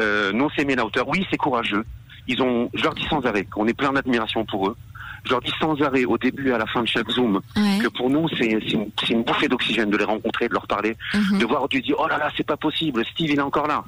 Euh, 0.00 0.32
nous, 0.32 0.44
on 0.46 0.50
s'est 0.50 0.64
mis 0.64 0.72
à 0.72 0.76
la 0.76 0.86
hauteur. 0.86 1.08
Oui, 1.08 1.26
c'est 1.30 1.36
courageux. 1.36 1.84
Ils 2.28 2.42
ont, 2.42 2.70
je 2.74 2.82
leur 2.82 2.94
dis 2.94 3.04
sans 3.08 3.24
arrêt 3.26 3.44
qu'on 3.44 3.66
est 3.66 3.74
plein 3.74 3.92
d'admiration 3.92 4.44
pour 4.44 4.68
eux. 4.68 4.76
Je 5.24 5.30
leur 5.32 5.40
dis 5.42 5.52
sans 5.60 5.78
arrêt, 5.82 6.04
au 6.06 6.16
début 6.16 6.48
et 6.48 6.52
à 6.52 6.58
la 6.58 6.66
fin 6.66 6.80
de 6.82 6.88
chaque 6.88 7.10
Zoom, 7.10 7.40
Ouais. 7.56 7.78
que 7.82 7.88
pour 7.88 8.08
nous, 8.08 8.26
c'est 8.30 8.58
c'est 8.66 8.72
une, 8.72 8.90
une 9.10 9.22
bouffée 9.22 9.48
d'oxygène 9.48 9.90
de 9.90 9.96
les 9.98 10.04
rencontrer, 10.04 10.48
de 10.48 10.54
leur 10.54 10.66
parler, 10.66 10.96
Mhm. 11.14 11.38
de 11.38 11.44
voir 11.44 11.68
Dieu 11.68 11.80
dire 11.82 11.96
oh 11.98 12.08
là 12.08 12.16
là 12.18 12.30
c'est 12.36 12.46
pas 12.46 12.56
possible 12.56 13.04
Steve 13.04 13.30
il 13.30 13.38
est 13.38 13.42
encore 13.42 13.66
là 13.66 13.84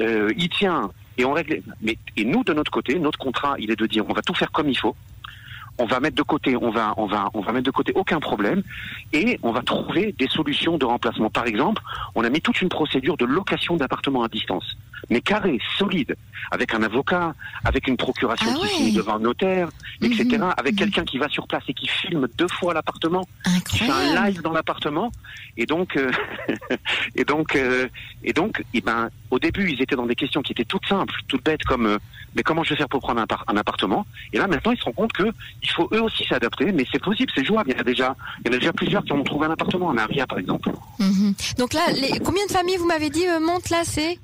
Euh, 0.00 0.30
il 0.36 0.48
tient 0.48 0.90
et 1.18 1.24
on 1.24 1.32
règle 1.32 1.60
mais 1.82 1.96
et 2.16 2.24
nous 2.24 2.44
de 2.44 2.52
notre 2.52 2.70
côté 2.70 2.98
notre 3.00 3.18
contrat 3.18 3.56
il 3.58 3.70
est 3.72 3.76
de 3.76 3.86
dire 3.86 4.04
on 4.08 4.12
va 4.12 4.22
tout 4.22 4.34
faire 4.34 4.52
comme 4.52 4.68
il 4.68 4.78
faut 4.78 4.94
on 5.78 5.86
va 5.86 6.00
mettre 6.00 6.16
de 6.16 6.22
côté 6.22 6.56
on 6.56 6.70
va 6.70 6.94
on 6.96 7.06
va 7.06 7.30
on 7.34 7.40
va 7.40 7.52
mettre 7.52 7.66
de 7.66 7.70
côté 7.70 7.92
aucun 7.94 8.20
problème 8.20 8.62
et 9.12 9.38
on 9.42 9.52
va 9.52 9.62
trouver 9.62 10.14
des 10.18 10.28
solutions 10.28 10.78
de 10.78 10.84
remplacement. 10.84 11.30
Par 11.30 11.46
exemple 11.46 11.82
on 12.14 12.24
a 12.24 12.30
mis 12.30 12.40
toute 12.40 12.60
une 12.60 12.68
procédure 12.68 13.16
de 13.16 13.24
location 13.24 13.76
d'appartements 13.76 14.22
à 14.22 14.28
distance 14.28 14.76
mais 15.10 15.20
carré 15.20 15.58
solide 15.78 16.16
avec 16.50 16.74
un 16.74 16.82
avocat 16.82 17.34
avec 17.64 17.88
une 17.88 17.96
procuration 17.96 18.48
Ah 18.50 18.54
qui 18.58 18.62
ouais. 18.66 18.68
signe 18.86 18.92
devant 18.94 19.16
un 19.16 19.20
notaire 19.20 19.68
etc 20.02 20.24
Mhm. 20.38 20.54
avec 20.56 20.72
Mhm. 20.74 20.78
quelqu'un 20.78 21.04
qui 21.04 21.18
va 21.18 21.28
sur 21.28 21.46
place 21.46 21.62
et 21.68 21.74
qui 21.74 21.88
filme 21.88 22.28
deux 22.38 22.48
fois 22.48 22.74
l'appartement 22.74 23.26
qui 23.68 23.78
fait 23.78 23.90
un 23.90 24.24
live 24.26 24.42
dans 24.42 24.52
l'appartement 24.52 25.10
et 25.56 25.66
donc 25.66 25.96
euh, 25.96 26.10
et 27.16 27.24
donc 27.24 27.54
euh, 27.56 27.88
et 28.24 28.32
donc 28.32 28.62
et 28.74 28.80
ben 28.80 29.10
au 29.30 29.38
début 29.38 29.70
ils 29.70 29.80
étaient 29.82 29.96
dans 29.96 30.06
des 30.06 30.14
questions 30.14 30.42
qui 30.42 30.52
étaient 30.52 30.64
toutes 30.64 30.86
simples 30.86 31.14
toutes 31.28 31.44
bêtes 31.44 31.64
comme 31.64 31.86
euh, 31.86 31.98
mais 32.34 32.42
comment 32.42 32.62
je 32.64 32.70
vais 32.70 32.76
faire 32.76 32.88
pour 32.88 33.00
prendre 33.00 33.18
un, 33.22 33.26
par- 33.26 33.44
un 33.48 33.56
appartement? 33.56 34.04
Et 34.32 34.38
là 34.38 34.46
maintenant 34.46 34.72
ils 34.72 34.78
se 34.78 34.84
rendent 34.84 34.94
compte 34.94 35.12
que 35.14 35.32
il 35.62 35.70
faut 35.70 35.88
eux 35.92 36.02
aussi 36.02 36.24
s'adapter 36.24 36.70
mais 36.72 36.84
c'est 36.92 37.02
possible 37.02 37.32
c'est 37.34 37.44
jouable 37.44 37.70
il 37.70 37.74
y 37.74 37.76
en 37.78 37.80
a 37.80 37.84
déjà 37.84 38.14
il 38.44 38.48
y 38.48 38.50
en 38.50 38.56
a 38.56 38.58
déjà 38.58 38.72
plusieurs 38.72 39.04
qui 39.04 39.12
ont 39.12 39.24
trouvé 39.24 39.46
un 39.46 39.50
appartement 39.52 39.86
en 39.86 39.96
Aria 39.96 40.26
par 40.26 40.38
exemple 40.38 40.70
Mhm. 40.98 41.34
Donc 41.58 41.72
là, 41.74 41.82
les, 41.92 42.18
combien 42.20 42.44
de 42.46 42.50
familles 42.52 42.76
vous 42.78 42.86
m'avez 42.86 43.10
dit 43.10 43.24
montent 43.40 43.68
là 43.70 43.82
C'est? 43.84 44.18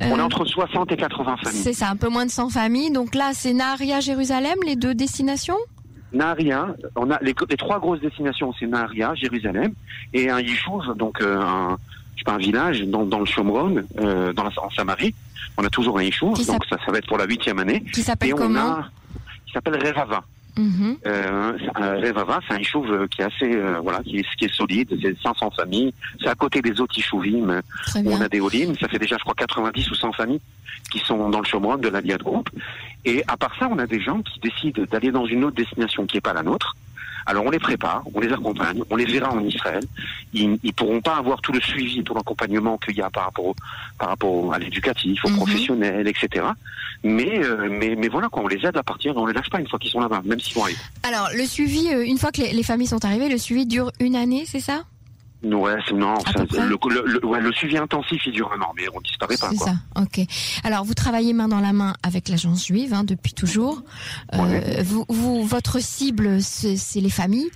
On 0.00 0.18
est 0.18 0.20
entre 0.20 0.44
60 0.44 0.92
et 0.92 0.96
80 0.96 1.36
familles 1.42 1.60
C'est 1.60 1.72
ça, 1.72 1.88
un 1.88 1.96
peu 1.96 2.08
moins 2.08 2.26
de 2.26 2.30
100 2.30 2.50
familles. 2.50 2.90
Donc 2.92 3.14
là, 3.14 3.30
c'est 3.32 3.52
Naharia, 3.52 4.00
Jérusalem, 4.00 4.56
les 4.64 4.76
deux 4.76 4.94
destinations? 4.94 5.56
Naharia, 6.12 6.74
on 6.96 7.10
a 7.10 7.18
les, 7.20 7.34
les 7.50 7.56
trois 7.56 7.78
grosses 7.80 8.00
destinations, 8.00 8.54
c'est 8.58 8.66
Naharia, 8.66 9.14
Jérusalem, 9.14 9.72
et 10.14 10.30
un 10.30 10.40
Yishuv, 10.40 10.94
donc 10.96 11.20
euh, 11.20 11.38
un, 11.40 11.76
je 12.14 12.20
sais 12.20 12.24
pas, 12.24 12.32
un 12.32 12.38
village 12.38 12.82
dans, 12.82 13.04
dans 13.04 13.18
le 13.20 13.26
Shomron, 13.26 13.84
euh, 13.98 14.32
dans 14.32 14.44
la, 14.44 14.50
en 14.62 14.70
Samarie. 14.70 15.14
On 15.58 15.64
a 15.64 15.68
toujours 15.70 15.98
un 15.98 16.02
Yishuv, 16.02 16.34
donc 16.46 16.64
ça, 16.64 16.76
ça 16.84 16.92
va 16.92 16.98
être 16.98 17.06
pour 17.08 17.18
la 17.18 17.26
huitième 17.26 17.58
année. 17.58 17.82
qui 17.92 18.04
on 18.32 18.36
comment? 18.36 18.60
a, 18.60 18.88
qui 19.46 19.52
s'appelle 19.52 19.76
Revava. 19.76 20.24
Mhm. 20.58 20.96
Euh, 21.06 21.52
c'est 21.60 21.82
un- 21.82 21.94
Revava, 21.94 22.40
c'est 22.46 22.54
un 22.54 22.58
Yishuv 22.58 22.90
euh, 22.90 23.06
qui 23.06 23.22
est 23.22 23.24
assez, 23.24 23.54
euh, 23.54 23.78
voilà, 23.82 24.00
qui 24.02 24.18
est, 24.18 24.26
qui 24.36 24.44
est 24.46 24.52
solide, 24.52 24.88
c'est 25.00 25.16
500 25.22 25.50
familles. 25.52 25.94
C'est 26.20 26.28
à 26.28 26.34
côté 26.34 26.60
des 26.60 26.80
autres 26.80 26.92
Très 27.86 28.00
où 28.02 28.10
on 28.10 28.20
a 28.20 28.28
des 28.28 28.40
Olim, 28.40 28.74
ça 28.78 28.88
fait 28.88 28.98
déjà, 28.98 29.16
je 29.16 29.22
crois, 29.22 29.34
90 29.34 29.90
ou 29.90 29.94
100 29.94 30.12
familles 30.12 30.40
qui 30.90 30.98
sont 30.98 31.28
dans 31.30 31.38
le 31.40 31.44
Shomron 31.44 31.76
de 31.76 31.88
la 31.88 32.00
Group. 32.22 32.48
Et 33.04 33.22
à 33.28 33.36
part 33.36 33.54
ça, 33.58 33.68
on 33.70 33.78
a 33.78 33.86
des 33.86 34.00
gens 34.00 34.20
qui 34.22 34.40
décident 34.40 34.82
d'aller 34.90 35.10
dans 35.12 35.26
une 35.26 35.44
autre 35.44 35.56
destination 35.56 36.06
qui 36.06 36.16
n'est 36.16 36.20
pas 36.22 36.32
la 36.32 36.42
nôtre. 36.42 36.76
Alors 37.28 37.44
on 37.44 37.50
les 37.50 37.58
prépare, 37.58 38.02
on 38.14 38.20
les 38.20 38.32
accompagne, 38.32 38.82
on 38.88 38.96
les 38.96 39.04
verra 39.04 39.30
en 39.30 39.44
Israël. 39.44 39.84
Ils 40.32 40.52
ne 40.64 40.70
pourront 40.72 41.02
pas 41.02 41.16
avoir 41.16 41.40
tout 41.42 41.52
le 41.52 41.60
suivi, 41.60 42.02
tout 42.02 42.14
l'accompagnement 42.14 42.78
qu'il 42.78 42.96
y 42.96 43.02
a 43.02 43.10
par 43.10 43.24
rapport, 43.26 43.44
au- 43.48 43.54
par 43.98 44.08
rapport 44.08 44.32
au- 44.32 44.52
à 44.52 44.58
l'éducatif, 44.58 45.22
au 45.26 45.28
Mhm. 45.28 45.36
professionnel, 45.36 46.08
etc. 46.08 46.46
Mais, 47.04 47.44
euh, 47.44 47.68
mais, 47.70 47.94
mais 47.96 48.08
voilà, 48.08 48.28
quoi, 48.30 48.42
on 48.44 48.48
les 48.48 48.64
aide 48.66 48.76
à 48.78 48.82
partir, 48.82 49.14
on 49.16 49.26
les 49.26 49.34
lâche 49.34 49.50
pas 49.50 49.60
une 49.60 49.68
fois 49.68 49.78
qu'ils 49.78 49.90
sont 49.90 50.00
là-bas, 50.00 50.22
même 50.24 50.40
s'ils 50.40 50.54
vont 50.54 50.62
arriver. 50.64 50.78
Alors, 51.02 51.28
le 51.36 51.44
suivi, 51.44 51.88
euh, 51.92 52.02
une 52.04 52.16
fois 52.18 52.32
que 52.32 52.40
les, 52.40 52.52
les 52.52 52.62
familles 52.62 52.86
sont 52.88 53.04
arrivées, 53.04 53.28
le 53.28 53.38
suivi 53.38 53.66
dure 53.66 53.92
une 54.00 54.16
année, 54.16 54.44
c'est 54.46 54.60
ça? 54.60 54.84
Ouais, 55.44 55.76
c'est, 55.86 55.94
non, 55.94 56.18
ça- 56.20 56.44
le, 56.66 56.76
le- 56.90 57.04
le- 57.06 57.24
ouais, 57.24 57.40
le 57.40 57.52
suivi 57.52 57.76
intensif, 57.78 58.20
il 58.26 58.32
dure 58.32 58.50
un 58.52 58.60
an, 58.60 58.72
mais 58.76 58.84
on 58.92 59.00
disparaît 59.00 59.36
pas. 59.36 59.50
C'est 59.50 59.56
ça, 59.58 59.74
ok. 59.96 60.20
Alors, 60.64 60.84
vous 60.84 60.94
travaillez 60.94 61.32
main 61.32 61.46
dans 61.46 61.60
la 61.60 61.72
main 61.72 61.94
avec 62.02 62.28
l'agence 62.28 62.66
juive 62.66 62.92
hein, 62.92 63.04
depuis 63.04 63.34
toujours. 63.34 63.82
Euh, 64.34 64.38
Ouais. 64.38 64.82
vous, 64.82 65.04
vous, 65.08 65.44
votre 65.44 65.78
cible, 65.80 66.42
c'est 66.42 67.00
les 67.00 67.10
familles. 67.10 67.50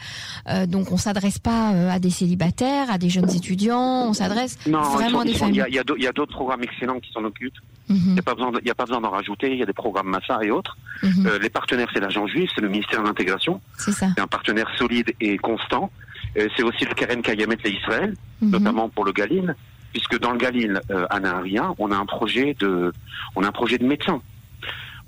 Euh, 0.49 0.67
donc, 0.67 0.93
on 0.93 0.97
s'adresse 0.97 1.39
pas 1.41 1.73
euh, 1.73 1.91
à 1.91 1.99
des 1.99 2.11
célibataires, 2.11 2.89
à 2.91 2.99
des 2.99 3.09
jeunes 3.11 3.31
étudiants. 3.35 4.07
On 4.09 4.13
s'adresse 4.13 4.57
vraiment 4.67 5.21
à 5.21 5.25
des 5.25 5.35
familles. 5.35 5.65
il 5.69 5.75
y 5.75 6.07
a 6.07 6.13
d'autres 6.13 6.33
programmes 6.33 6.63
excellents 6.63 7.01
qui 7.01 7.11
s'en 7.13 7.25
occupent. 7.25 7.59
Mhm, 7.89 7.99
Il 8.07 8.13
n'y 8.13 8.19
a 8.21 8.23
pas 8.23 8.35
besoin, 8.35 8.53
a 8.55 8.75
pas 8.75 8.87
d'en 8.87 9.11
rajouter. 9.11 9.51
Il 9.53 9.59
y 9.59 9.63
a 9.63 9.67
des 9.67 9.73
programmes 9.73 10.07
Massa 10.09 10.39
et 10.43 10.51
autres. 10.53 10.77
mhm, 11.03 11.27
Euh, 11.27 11.39
les 11.41 11.51
partenaires, 11.51 11.89
c'est 11.93 12.01
l'agence 12.01 12.31
juive, 12.31 12.49
c'est 12.55 12.61
le 12.61 12.69
ministère 12.69 13.03
de 13.03 13.09
l'intégration. 13.09 13.61
c'est 13.77 13.91
ça. 13.93 14.07
C'est 14.15 14.23
un 14.23 14.29
partenaire 14.29 14.69
solide 14.79 15.13
et 15.21 15.37
constant. 15.39 15.91
Euh, 16.37 16.49
c'est 16.57 16.63
aussi 16.63 16.85
le 16.85 16.95
Keren 16.95 17.23
Kayamet 17.23 17.59
Israël, 17.65 18.15
Mhm, 18.43 18.51
notamment 18.51 18.89
pour 18.89 19.05
le 19.05 19.13
Galil, 19.13 19.55
puisque 19.93 20.19
dans 20.19 20.33
le 20.33 20.39
Galil, 20.39 20.81
euh, 20.91 21.07
à 21.11 21.21
Naharia, 21.21 21.73
on 21.79 21.91
a 21.91 21.97
un 21.97 22.07
projet 22.07 22.57
de, 22.59 22.93
on 23.37 23.43
a 23.45 23.49
un 23.49 23.53
projet 23.53 23.79
de 23.79 23.87
médecins. 23.87 24.21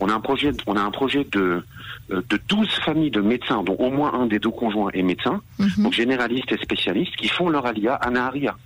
On 0.01 0.09
a 0.09 0.15
un 0.15 0.21
projet, 0.21 0.51
on 0.67 0.77
a 0.77 0.81
un 0.81 0.91
projet 0.91 1.25
de, 1.31 1.65
euh, 2.11 2.23
de 2.29 2.41
12 2.49 2.69
familles 2.85 3.11
de 3.11 3.21
médecins, 3.21 3.63
dont 3.63 3.77
au 3.77 3.91
moins 3.91 4.13
un 4.15 4.27
des 4.27 4.39
deux 4.39 4.51
conjoints 4.51 4.91
est 4.93 5.03
médecin, 5.03 5.41
mhm. 5.59 5.85
donc 5.85 5.93
généralistes 5.93 6.53
et 6.53 6.59
spécialistes, 6.59 7.17
qui 7.17 7.29
font 7.29 7.49
leur 7.49 7.67
alia 7.67 7.95
à 7.95 8.11
Naharia 8.11 8.57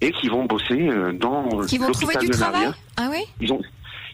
et 0.00 0.10
qui 0.12 0.28
vont 0.28 0.44
bosser 0.44 0.90
dans 1.14 1.60
Qui 1.66 1.78
vont 1.78 1.90
trouver 1.92 2.16
du 2.16 2.28
travail? 2.30 2.70
Ah 2.96 3.08
oui? 3.10 3.24
Ils 3.40 3.52
ont, 3.52 3.60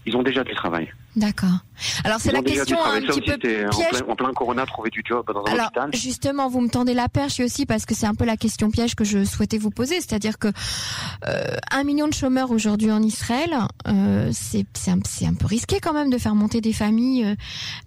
ils 0.07 0.17
ont 0.17 0.23
déjà 0.23 0.45
du 0.45 0.55
travail. 0.55 0.93
D'accord. 1.17 1.59
Alors 2.05 2.19
c'est 2.21 2.33
la 2.33 2.43
question 2.43 2.83
un 2.83 3.01
petit 3.01 3.21
peu 3.21 3.37
piège. 3.39 3.67
En 3.67 3.91
plein, 3.91 4.07
en 4.09 4.17
plein, 4.17 4.33
corona, 4.33 4.67
trouver 4.67 4.91
du 4.91 5.03
job 5.05 5.27
dans 5.33 5.45
un 5.45 5.53
Alors, 5.53 5.67
hôpital. 5.67 5.91
Justement, 5.95 6.49
vous 6.49 6.61
me 6.61 6.69
tendez 6.69 6.95
la 6.95 7.09
perche 7.09 7.41
aussi 7.41 7.67
parce 7.67 7.87
que 7.87 7.95
c'est 7.95 8.07
un 8.07 8.15
peu 8.15 8.25
la 8.25 8.37
question 8.37 8.71
piège 8.71 8.95
que 8.95 9.05
je 9.05 9.25
souhaitais 9.25 9.59
vous 9.59 9.71
poser, 9.71 9.97
c'est-à-dire 9.97 10.39
que 10.39 10.49
euh, 11.27 11.57
un 11.73 11.85
million 11.85 12.07
de 12.07 12.15
chômeurs 12.15 12.51
aujourd'hui 12.51 12.93
en 12.93 13.03
Israël, 13.03 13.51
euh, 13.89 14.31
c'est 14.33 14.67
un, 14.87 14.99
un, 15.27 15.35
peu 15.35 15.47
risqué 15.47 15.81
quand 15.81 15.93
même 15.93 16.11
de 16.11 16.19
faire 16.19 16.35
monter 16.35 16.61
des 16.61 16.73
familles 16.73 17.37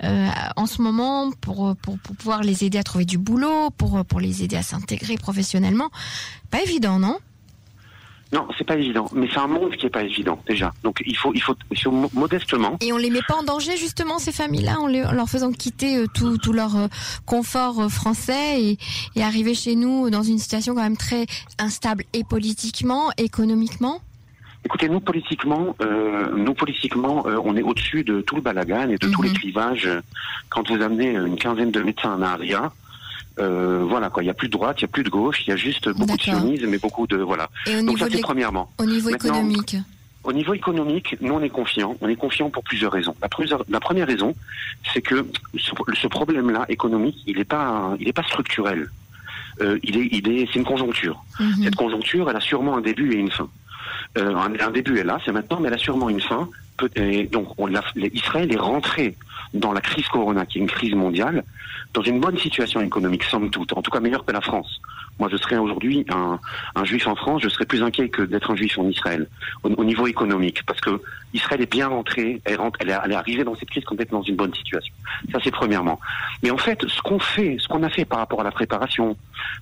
euh, 0.03 0.27
en 0.55 0.65
ce 0.65 0.81
moment 0.81 1.31
pour, 1.39 1.75
pour, 1.77 1.97
pour 1.99 2.15
pouvoir 2.15 2.41
les 2.41 2.65
aider 2.65 2.77
à 2.77 2.83
trouver 2.83 3.05
du 3.05 3.17
boulot, 3.17 3.69
pour 3.77 4.03
pour 4.05 4.19
les 4.19 4.43
aider 4.43 4.57
à 4.57 4.63
s'intégrer 4.63 5.15
professionnellement. 5.15 5.89
Pas 6.49 6.61
évident, 6.63 6.99
non? 6.99 7.17
Non, 8.33 8.47
c'est 8.57 8.63
pas 8.63 8.77
évident, 8.77 9.09
mais 9.13 9.27
c'est 9.31 9.39
un 9.39 9.47
monde 9.47 9.75
qui 9.75 9.85
est 9.85 9.89
pas 9.89 10.03
évident 10.03 10.41
déjà. 10.47 10.71
Donc 10.83 11.01
il 11.05 11.17
faut, 11.17 11.33
il 11.33 11.41
faut, 11.41 11.55
il 11.69 11.77
faut 11.77 11.91
modestement. 12.13 12.77
Et 12.79 12.93
on 12.93 12.97
les 12.97 13.09
met 13.09 13.19
pas 13.27 13.35
en 13.35 13.43
danger 13.43 13.75
justement 13.75 14.19
ces 14.19 14.31
familles-là, 14.31 14.79
en, 14.79 14.87
leur 14.87 15.27
faisant 15.27 15.51
quitter 15.51 15.97
euh, 15.97 16.05
tout, 16.13 16.37
tout 16.37 16.53
leur 16.53 16.77
euh, 16.77 16.87
confort 17.25 17.81
euh, 17.81 17.89
français 17.89 18.61
et, 18.61 18.77
et 19.15 19.23
arriver 19.23 19.53
chez 19.53 19.75
nous 19.75 20.09
dans 20.09 20.23
une 20.23 20.37
situation 20.37 20.75
quand 20.75 20.83
même 20.83 20.97
très 20.97 21.25
instable 21.59 22.05
et 22.13 22.23
politiquement, 22.23 23.11
économiquement? 23.17 24.01
Écoutez, 24.63 24.87
nous 24.87 24.99
politiquement, 24.99 25.75
euh, 25.81 26.31
nous 26.35 26.53
politiquement, 26.53 27.25
euh, 27.25 27.37
on 27.43 27.57
est 27.57 27.63
au-dessus 27.63 28.03
de 28.03 28.21
tout 28.21 28.35
le 28.35 28.41
balagan 28.41 28.89
et 28.89 28.97
de 28.97 29.07
tous 29.09 29.23
les 29.23 29.31
clivages. 29.31 29.89
Quand 30.49 30.69
vous 30.69 30.81
amenez 30.81 31.15
une 31.15 31.35
quinzaine 31.35 31.71
de 31.71 31.81
médecins 31.81 32.21
à 32.21 32.33
Aria, 32.33 32.71
euh, 33.39 33.83
voilà 33.87 34.09
quoi, 34.09 34.23
il 34.23 34.25
n'y 34.25 34.31
a 34.31 34.33
plus 34.33 34.47
de 34.47 34.53
droite, 34.53 34.81
il 34.81 34.85
n'y 34.85 34.89
a 34.89 34.93
plus 34.93 35.03
de 35.03 35.09
gauche, 35.09 35.41
il 35.45 35.49
y 35.49 35.53
a 35.53 35.55
juste 35.55 35.89
beaucoup 35.89 36.17
de 36.17 36.21
sionisme 36.21 36.67
mais 36.67 36.77
beaucoup 36.77 37.07
de 37.07 37.17
voilà. 37.17 37.49
Donc 37.83 37.99
ça 37.99 38.07
c'est 38.11 38.21
premièrement. 38.21 38.69
Au 38.77 38.85
niveau 38.85 39.09
économique. 39.09 39.77
Au 40.23 40.33
niveau 40.33 40.53
économique, 40.53 41.15
nous 41.19 41.33
on 41.33 41.41
est 41.41 41.49
confiants. 41.49 41.95
On 42.01 42.07
est 42.07 42.15
confiants 42.15 42.51
pour 42.51 42.63
plusieurs 42.63 42.91
raisons. 42.91 43.15
La, 43.21 43.57
la 43.69 43.79
première 43.79 44.05
raison, 44.05 44.35
c'est 44.93 45.01
que 45.01 45.25
ce, 45.57 45.71
ce 45.99 46.07
problème-là 46.07 46.65
économique, 46.69 47.17
il 47.25 47.37
n'est 47.37 47.43
pas, 47.43 47.95
il 47.99 48.07
est 48.07 48.13
pas 48.13 48.23
structurel. 48.23 48.89
Euh, 49.61 49.79
il 49.83 49.97
est, 49.97 50.09
il 50.11 50.29
est, 50.29 50.47
c'est 50.47 50.59
une 50.59 50.65
conjoncture. 50.65 51.23
Mhm. 51.39 51.63
Cette 51.63 51.75
conjoncture, 51.75 52.29
elle 52.29 52.35
a 52.35 52.41
sûrement 52.41 52.77
un 52.77 52.81
début 52.81 53.13
et 53.13 53.17
une 53.17 53.31
fin. 53.31 53.49
Euh, 54.17 54.35
un, 54.35 54.53
un, 54.59 54.71
début 54.71 54.97
est 54.99 55.03
là, 55.03 55.19
c'est 55.25 55.31
maintenant, 55.31 55.59
mais 55.59 55.67
elle 55.67 55.73
a 55.73 55.79
sûrement 55.79 56.09
une 56.09 56.21
fin. 56.21 56.47
Et 56.95 57.23
donc, 57.25 57.47
on 57.57 57.67
l'a, 57.67 57.83
Israël 57.95 58.51
est 58.51 58.57
rentré 58.57 59.15
dans 59.53 59.73
la 59.73 59.81
crise 59.81 60.07
Corona, 60.07 60.45
qui 60.45 60.57
est 60.57 60.61
une 60.61 60.67
crise 60.67 60.93
mondiale, 60.93 61.43
dans 61.93 62.01
une 62.01 62.19
bonne 62.19 62.37
situation 62.37 62.81
économique, 62.81 63.23
somme 63.23 63.49
toute, 63.49 63.73
en 63.73 63.81
tout 63.81 63.91
cas 63.91 63.99
meilleure 63.99 64.25
que 64.25 64.31
la 64.31 64.41
France. 64.41 64.81
Moi, 65.19 65.29
je 65.29 65.37
serais 65.37 65.57
aujourd'hui 65.57 66.05
un, 66.09 66.39
juif 66.85 67.05
en 67.05 67.15
France, 67.15 67.41
je 67.43 67.49
serais 67.49 67.65
plus 67.65 67.83
inquiet 67.83 68.09
que 68.09 68.23
d'être 68.23 68.49
un 68.49 68.55
juif 68.55 68.79
en 68.79 68.87
Israël, 68.87 69.27
au, 69.63 69.69
au, 69.69 69.83
niveau 69.83 70.07
économique, 70.07 70.63
parce 70.65 70.79
que 70.79 71.01
Israël 71.33 71.61
est 71.61 71.71
bien 71.71 71.87
rentré, 71.87 72.41
elle, 72.45 72.59
est, 72.89 73.13
arrivée 73.13 73.43
dans 73.43 73.55
cette 73.55 73.69
crise 73.69 73.83
complètement 73.83 74.19
dans 74.19 74.25
une 74.25 74.35
bonne 74.35 74.53
situation. 74.53 74.93
Ça, 75.31 75.39
c'est 75.43 75.51
premièrement. 75.51 75.99
Mais 76.43 76.51
en 76.51 76.57
fait, 76.57 76.87
ce 76.87 77.01
qu'on 77.01 77.19
fait, 77.19 77.57
ce 77.59 77.67
qu'on 77.67 77.83
a 77.83 77.89
fait 77.89 78.05
par 78.05 78.19
rapport 78.19 78.41
à 78.41 78.43
la 78.43 78.51
préparation, 78.51 79.15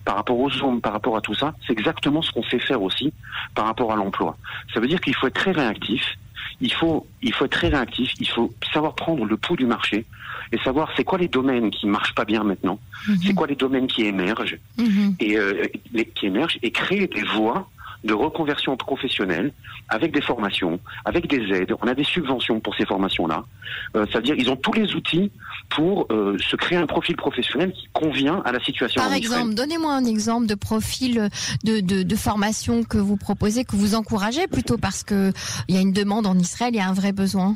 par 0.06 0.16
rapport 0.16 0.40
aux 0.40 0.50
zones, 0.50 0.82
par 0.82 0.94
rapport 0.94 1.18
à 1.18 1.22
tout 1.22 1.34
ça, 1.34 1.54
c'est 1.66 1.74
exactement 1.74 2.22
ce 2.22 2.32
qu'on 2.32 2.44
sait 2.44 2.60
faire 2.60 2.82
aussi 2.82 3.12
par 3.56 3.66
rapport 3.66 3.92
à 3.92 3.96
l'emploi. 3.96 4.38
Ça 4.74 4.80
veut 4.80 4.88
dire 4.88 5.02
qu'il 5.02 5.16
faut 5.16 5.28
être 5.28 5.34
très 5.34 5.52
réactif, 5.52 6.18
il 6.62 6.74
faut, 6.74 7.06
il 7.22 7.34
faut 7.34 7.46
être 7.46 7.52
très 7.52 7.70
réactif, 7.70 8.12
il 8.20 8.28
faut 8.28 8.54
savoir 8.74 8.94
prendre 8.96 9.26
le 9.26 9.38
pouls 9.38 9.56
du 9.56 9.66
marché 9.66 10.06
et 10.52 10.58
savoir 10.60 10.90
c'est 10.98 11.04
quoi 11.04 11.18
les 11.18 11.28
domaines 11.28 11.70
qui 11.72 11.88
marchent 11.88 12.16
pas 12.16 12.26
bien 12.26 12.44
maintenant, 12.44 12.80
Mhm. 13.08 13.18
c'est 13.26 13.34
quoi 13.34 13.48
les 13.48 13.56
domaines 13.56 13.88
qui 13.88 14.04
émergent 14.04 14.58
Mhm. 14.78 15.16
et 15.20 15.38
euh, 15.38 15.66
les, 15.94 16.06
qui 16.06 16.26
émergent 16.28 16.60
et 16.62 16.72
créer 16.72 17.08
des 17.08 17.24
voies 17.24 17.70
de 18.04 18.14
reconversion 18.14 18.78
professionnelle 18.78 19.52
avec 19.90 20.14
des 20.14 20.22
formations, 20.22 20.80
avec 21.06 21.28
des 21.28 21.42
aides. 21.54 21.74
On 21.82 21.88
a 21.88 21.94
des 21.94 22.04
subventions 22.04 22.60
pour 22.60 22.76
ces 22.76 22.86
formations-là. 22.86 23.44
Euh, 23.96 24.06
C'est-à-dire 24.10 24.36
ils 24.38 24.50
ont 24.50 24.56
tous 24.56 24.74
les 24.74 24.94
outils 24.96 25.32
pour 25.70 26.08
euh, 26.12 26.38
se 26.40 26.56
créer 26.56 26.78
un 26.78 26.88
profil 26.88 27.16
professionnel 27.16 27.74
qui 27.74 27.88
convient 27.94 28.42
à 28.46 28.52
la 28.52 28.60
situation. 28.60 29.02
Par 29.02 29.14
exemple, 29.14 29.54
donnez-moi 29.54 29.94
un 29.94 30.06
exemple 30.06 30.48
de 30.48 30.56
profil 30.56 31.30
de, 31.64 31.80
de, 31.80 32.04
de, 32.04 32.16
formation 32.16 32.84
que 32.84 32.98
vous 32.98 33.18
proposez, 33.18 33.66
que 33.66 33.76
vous 33.76 33.96
encouragez 33.96 34.48
plutôt 34.48 34.78
parce 34.78 35.04
que 35.04 35.32
il 35.68 35.76
y 35.76 35.78
a 35.78 35.82
une 35.82 35.94
demande 35.94 36.26
en 36.28 36.38
Israël, 36.38 36.72
il 36.74 36.78
y 36.78 36.82
a 36.82 36.88
un 36.88 36.94
vrai 36.94 37.12
besoin. 37.12 37.56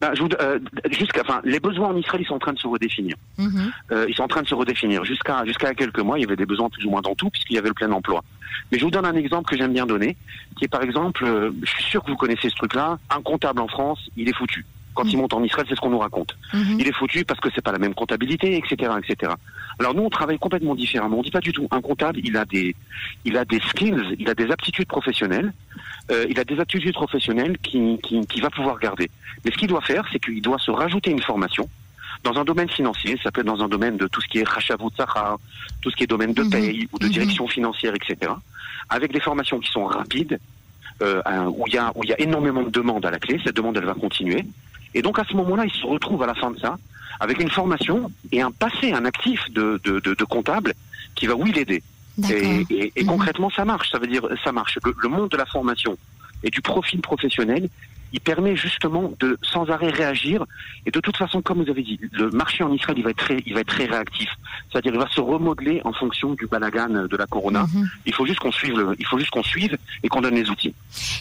Ben, 0.00 0.14
je 0.14 0.22
vous, 0.22 0.28
euh, 0.40 0.60
jusqu'à, 0.90 1.22
enfin, 1.22 1.40
les 1.44 1.58
besoins 1.58 1.88
en 1.88 1.96
Israël, 1.96 2.22
ils 2.22 2.26
sont 2.26 2.34
en 2.34 2.38
train 2.38 2.52
de 2.52 2.58
se 2.58 2.68
redéfinir. 2.68 3.16
Mmh. 3.36 3.68
Euh, 3.90 4.06
ils 4.08 4.14
sont 4.14 4.22
en 4.22 4.28
train 4.28 4.42
de 4.42 4.46
se 4.46 4.54
redéfinir. 4.54 5.04
Jusqu'à 5.04 5.44
jusqu'à 5.44 5.74
quelques 5.74 5.98
mois, 5.98 6.18
il 6.18 6.22
y 6.22 6.24
avait 6.24 6.36
des 6.36 6.46
besoins 6.46 6.68
plus 6.68 6.84
ou 6.86 6.90
moins 6.90 7.00
dans 7.00 7.16
tout, 7.16 7.30
puisqu'il 7.30 7.54
y 7.54 7.58
avait 7.58 7.68
le 7.68 7.74
plein 7.74 7.90
emploi. 7.90 8.22
Mais 8.70 8.78
je 8.78 8.84
vous 8.84 8.90
donne 8.90 9.06
un 9.06 9.16
exemple 9.16 9.50
que 9.50 9.56
j'aime 9.56 9.72
bien 9.72 9.86
donner, 9.86 10.16
qui 10.56 10.66
est 10.66 10.68
par 10.68 10.82
exemple, 10.82 11.24
euh, 11.24 11.50
je 11.62 11.70
suis 11.70 11.82
sûr 11.82 12.04
que 12.04 12.10
vous 12.10 12.16
connaissez 12.16 12.48
ce 12.48 12.54
truc-là, 12.54 12.98
un 13.10 13.22
comptable 13.22 13.60
en 13.60 13.68
France, 13.68 13.98
il 14.16 14.28
est 14.28 14.36
foutu. 14.36 14.64
Quand 14.94 15.04
mmh. 15.04 15.08
il 15.08 15.18
monte 15.18 15.34
en 15.34 15.42
Israël, 15.42 15.66
c'est 15.68 15.74
ce 15.74 15.80
qu'on 15.80 15.90
nous 15.90 15.98
raconte. 15.98 16.36
Mmh. 16.52 16.76
Il 16.78 16.86
est 16.86 16.92
foutu 16.92 17.24
parce 17.24 17.40
que 17.40 17.48
c'est 17.52 17.62
pas 17.62 17.72
la 17.72 17.78
même 17.78 17.94
comptabilité, 17.94 18.56
etc., 18.56 18.92
etc. 19.02 19.32
Alors 19.78 19.94
nous, 19.94 20.02
on 20.02 20.10
travaille 20.10 20.38
complètement 20.38 20.74
différemment. 20.74 21.18
On 21.18 21.22
dit 21.22 21.30
pas 21.30 21.40
du 21.40 21.52
tout. 21.52 21.68
Un 21.70 21.80
comptable, 21.80 22.20
il 22.24 22.36
a 22.36 22.44
des, 22.44 22.74
il 23.24 23.36
a 23.36 23.44
des 23.44 23.60
skills, 23.60 24.16
il 24.18 24.28
a 24.28 24.34
des 24.34 24.50
aptitudes 24.50 24.88
professionnelles. 24.88 25.52
Euh, 26.10 26.26
il 26.28 26.40
a 26.40 26.44
des 26.44 26.58
aptitudes 26.58 26.94
professionnelles 26.94 27.58
qui, 27.58 27.98
qui, 28.02 28.26
qui 28.26 28.40
va 28.40 28.50
pouvoir 28.50 28.78
garder. 28.78 29.10
Mais 29.44 29.50
ce 29.50 29.56
qu'il 29.56 29.68
doit 29.68 29.82
faire, 29.82 30.04
c'est 30.12 30.18
qu'il 30.18 30.40
doit 30.42 30.58
se 30.58 30.70
rajouter 30.70 31.10
une 31.10 31.22
formation 31.22 31.68
dans 32.24 32.36
un 32.38 32.44
domaine 32.44 32.68
financier, 32.68 33.18
ça 33.22 33.30
peut 33.30 33.40
être 33.40 33.46
dans 33.46 33.62
un 33.62 33.68
domaine 33.68 33.96
de 33.96 34.06
tout 34.08 34.20
ce 34.20 34.28
qui 34.28 34.38
est 34.38 34.44
Khashavut 34.44 34.90
Sahara, 34.96 35.38
tout 35.80 35.90
ce 35.90 35.96
qui 35.96 36.04
est 36.04 36.06
domaine 36.06 36.32
de 36.32 36.42
paye 36.42 36.84
mmh. 36.84 36.88
ou 36.92 36.98
de 36.98 37.06
mmh. 37.06 37.10
direction 37.10 37.46
financière, 37.46 37.94
etc., 37.94 38.32
avec 38.88 39.12
des 39.12 39.20
formations 39.20 39.60
qui 39.60 39.70
sont 39.70 39.84
rapides, 39.84 40.38
euh, 41.02 41.22
où 41.46 41.64
il 41.68 41.74
y 41.74 41.78
a 41.78 41.92
où 41.94 42.02
il 42.02 42.10
y 42.10 42.12
a 42.12 42.20
énormément 42.20 42.62
de 42.62 42.70
demandes 42.70 43.06
à 43.06 43.10
la 43.10 43.18
clé. 43.18 43.40
Cette 43.44 43.54
demande, 43.54 43.76
elle 43.76 43.84
va 43.84 43.94
continuer. 43.94 44.44
Et 44.94 45.02
donc 45.02 45.18
à 45.18 45.24
ce 45.24 45.36
moment-là, 45.36 45.64
il 45.64 45.72
se 45.72 45.86
retrouve 45.86 46.22
à 46.22 46.26
la 46.26 46.34
fin 46.34 46.50
de 46.50 46.58
ça 46.58 46.76
avec 47.20 47.40
une 47.40 47.50
formation 47.50 48.10
et 48.32 48.40
un 48.40 48.50
passé, 48.50 48.92
un 48.92 49.04
actif 49.04 49.40
de, 49.50 49.80
de, 49.84 50.00
de, 50.00 50.14
de 50.14 50.24
comptable 50.24 50.74
qui 51.14 51.26
va 51.26 51.34
oui 51.34 51.52
l'aider. 51.52 51.82
Et, 52.28 52.66
et, 52.70 52.92
et 52.96 53.04
mmh. 53.04 53.06
concrètement, 53.06 53.50
ça 53.50 53.64
marche. 53.64 53.90
Ça 53.90 53.98
veut 53.98 54.08
dire, 54.08 54.22
ça 54.42 54.50
marche. 54.50 54.78
Le, 54.84 54.94
le, 55.00 55.08
monde 55.08 55.28
de 55.30 55.36
la 55.36 55.46
formation 55.46 55.96
et 56.42 56.50
du 56.50 56.60
profil 56.60 57.00
professionnel, 57.00 57.68
il 58.12 58.20
permet 58.20 58.56
justement 58.56 59.12
de 59.20 59.38
sans 59.42 59.68
arrêt 59.70 59.90
réagir. 59.90 60.44
Et 60.86 60.90
de 60.90 60.98
toute 60.98 61.16
façon, 61.16 61.42
comme 61.42 61.62
vous 61.62 61.70
avez 61.70 61.82
dit, 61.82 62.00
le 62.10 62.30
marché 62.30 62.64
en 62.64 62.72
Israël, 62.72 62.98
il 62.98 63.04
va 63.04 63.10
être 63.10 63.18
très, 63.18 63.36
il 63.46 63.54
va 63.54 63.60
être 63.60 63.68
très 63.68 63.84
réactif. 63.84 64.30
C'est-à-dire, 64.70 64.94
il 64.94 64.98
va 64.98 65.08
se 65.08 65.20
remodeler 65.20 65.80
en 65.84 65.92
fonction 65.92 66.34
du 66.34 66.46
balagan 66.46 67.06
de 67.06 67.16
la 67.16 67.26
corona. 67.26 67.64
Mmh. 67.64 67.84
Il 68.06 68.14
faut 68.14 68.26
juste 68.26 68.40
qu'on 68.40 68.52
suive, 68.52 68.76
le, 68.76 68.96
il 68.98 69.06
faut 69.06 69.18
juste 69.18 69.30
qu'on 69.30 69.42
suive 69.42 69.76
et 70.02 70.08
qu'on 70.08 70.20
donne 70.20 70.34
les 70.34 70.50
outils. 70.50 70.74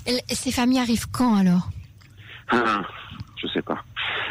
Et 0.07 0.33
ces 0.33 0.51
familles 0.51 0.79
arrivent 0.79 1.07
quand 1.11 1.35
alors? 1.35 1.69
Ah, 2.49 2.81
Je 3.37 3.47
sais 3.47 3.61
pas. 3.61 3.83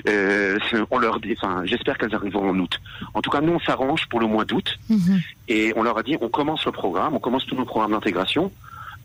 Euh, 0.09 0.59
on 0.91 0.99
leur 0.99 1.21
dit, 1.21 1.35
enfin, 1.41 1.63
j'espère 1.65 1.97
qu'elles 1.99 2.15
arriveront 2.15 2.51
en 2.51 2.59
août. 2.59 2.81
En 3.15 3.23
tout 3.23 3.31
cas, 3.31 3.41
nous, 3.41 3.53
on 3.53 3.61
s'arrange 3.61 4.07
pour 4.09 4.21
le 4.21 4.27
mois 4.27 4.45
d'août 4.45 4.79
mmh. 4.89 5.17
et 5.49 5.73
on 5.77 5.83
leur 5.83 5.99
a 5.99 6.03
dit, 6.03 6.17
on 6.21 6.29
commence 6.29 6.65
le 6.67 6.73
programme, 6.73 7.15
on 7.15 7.21
commence 7.21 7.47
tous 7.47 7.57
nos 7.57 7.65
programmes 7.65 7.93
d'intégration. 7.93 8.53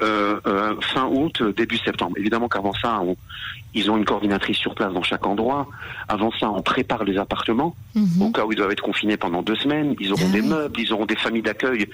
Euh, 0.01 0.39
euh, 0.47 0.73
fin 0.81 1.05
août, 1.05 1.43
début 1.55 1.77
septembre. 1.77 2.15
Évidemment 2.17 2.49
qu'avant 2.49 2.73
ça, 2.73 2.99
on, 3.01 3.15
ils 3.75 3.91
ont 3.91 3.97
une 3.97 4.05
coordinatrice 4.05 4.57
sur 4.57 4.73
place 4.73 4.91
dans 4.91 5.03
chaque 5.03 5.27
endroit. 5.27 5.67
Avant 6.07 6.31
ça, 6.31 6.49
on 6.49 6.63
prépare 6.63 7.03
les 7.03 7.19
appartements 7.19 7.75
mmh. 7.93 8.21
au 8.23 8.31
cas 8.31 8.43
où 8.43 8.51
ils 8.51 8.55
doivent 8.55 8.71
être 8.71 8.81
confinés 8.81 9.17
pendant 9.17 9.43
deux 9.43 9.55
semaines. 9.55 9.95
Ils 9.99 10.11
auront 10.11 10.25
ah, 10.27 10.33
des 10.33 10.41
oui. 10.41 10.47
meubles, 10.47 10.79
ils 10.79 10.91
auront 10.91 11.05
des 11.05 11.15
familles 11.15 11.43
d'accueil 11.43 11.87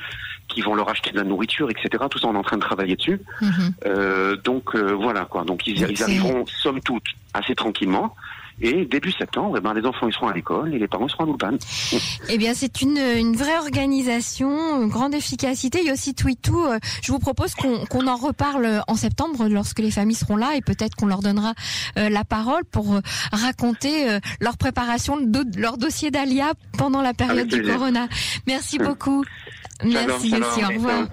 qui 0.48 0.62
vont 0.62 0.76
leur 0.76 0.90
acheter 0.90 1.12
de 1.12 1.18
la 1.18 1.24
nourriture, 1.24 1.70
etc. 1.70 2.04
Tout 2.10 2.20
ça, 2.20 2.28
on 2.28 2.36
est 2.36 2.38
en 2.38 2.44
train 2.44 2.58
de 2.58 2.62
travailler 2.62 2.96
dessus. 2.96 3.20
Mmh. 3.42 3.48
Euh, 3.86 4.36
donc 4.38 4.76
voilà 4.76 5.26
quoi. 5.26 5.44
Donc 5.44 5.68
ils, 5.68 5.80
ils 5.80 6.04
arriveront 6.04 6.46
somme 6.46 6.82
toute 6.82 7.06
assez 7.34 7.56
tranquillement. 7.56 8.16
Et 8.60 8.86
début 8.86 9.12
septembre, 9.12 9.56
eh 9.60 9.62
ben, 9.62 9.76
les 9.76 9.86
enfants 9.86 10.08
ils 10.08 10.14
seront 10.14 10.30
à 10.30 10.34
l'école 10.34 10.74
et 10.74 10.80
les 10.80 10.88
parents 10.88 11.08
seront 11.08 11.26
à 11.26 11.28
l'Ulpan. 11.28 11.58
Eh 12.30 12.38
bien, 12.40 12.56
c'est 12.56 12.82
une, 12.82 12.98
une 12.98 13.36
vraie 13.36 13.58
organisation, 13.60 14.82
une 14.82 14.90
grande 14.90 15.14
efficacité. 15.14 15.80
Il 15.82 15.86
y 15.86 15.90
a 15.92 15.94
aussi 15.94 16.16
Twitou. 16.16 16.66
Je 17.04 17.12
vous 17.12 17.20
propose 17.20 17.54
qu'on 17.54 17.86
qu 17.86 17.98
en 18.08 18.16
reparle 18.16 18.82
en 18.88 18.96
septembre 18.96 19.48
lorsque 19.48 19.78
les 19.78 19.92
familles 19.92 20.16
seront 20.16 20.38
là 20.38 20.56
et 20.56 20.62
peut-être 20.62 20.96
qu'on 20.96 21.06
leur 21.06 21.22
donnera 21.22 21.54
euh, 21.98 22.10
la 22.10 22.24
parole 22.24 22.64
pour 22.66 22.96
euh, 22.96 23.02
raconter 23.32 24.10
euh, 24.10 24.20
leur 24.40 24.58
préparation, 24.58 25.18
do 25.20 25.42
leur 25.56 25.78
dossier 25.78 26.10
d'Alia 26.10 26.54
pendant 26.78 27.02
la 27.02 27.14
période 27.14 27.48
du 27.48 27.62
Corona. 27.62 28.08
Merci 28.48 28.80
beaucoup. 28.80 29.24
Merci 29.84 30.34
aussi. 30.36 30.64
Au 30.64 30.68
revoir. 30.68 31.08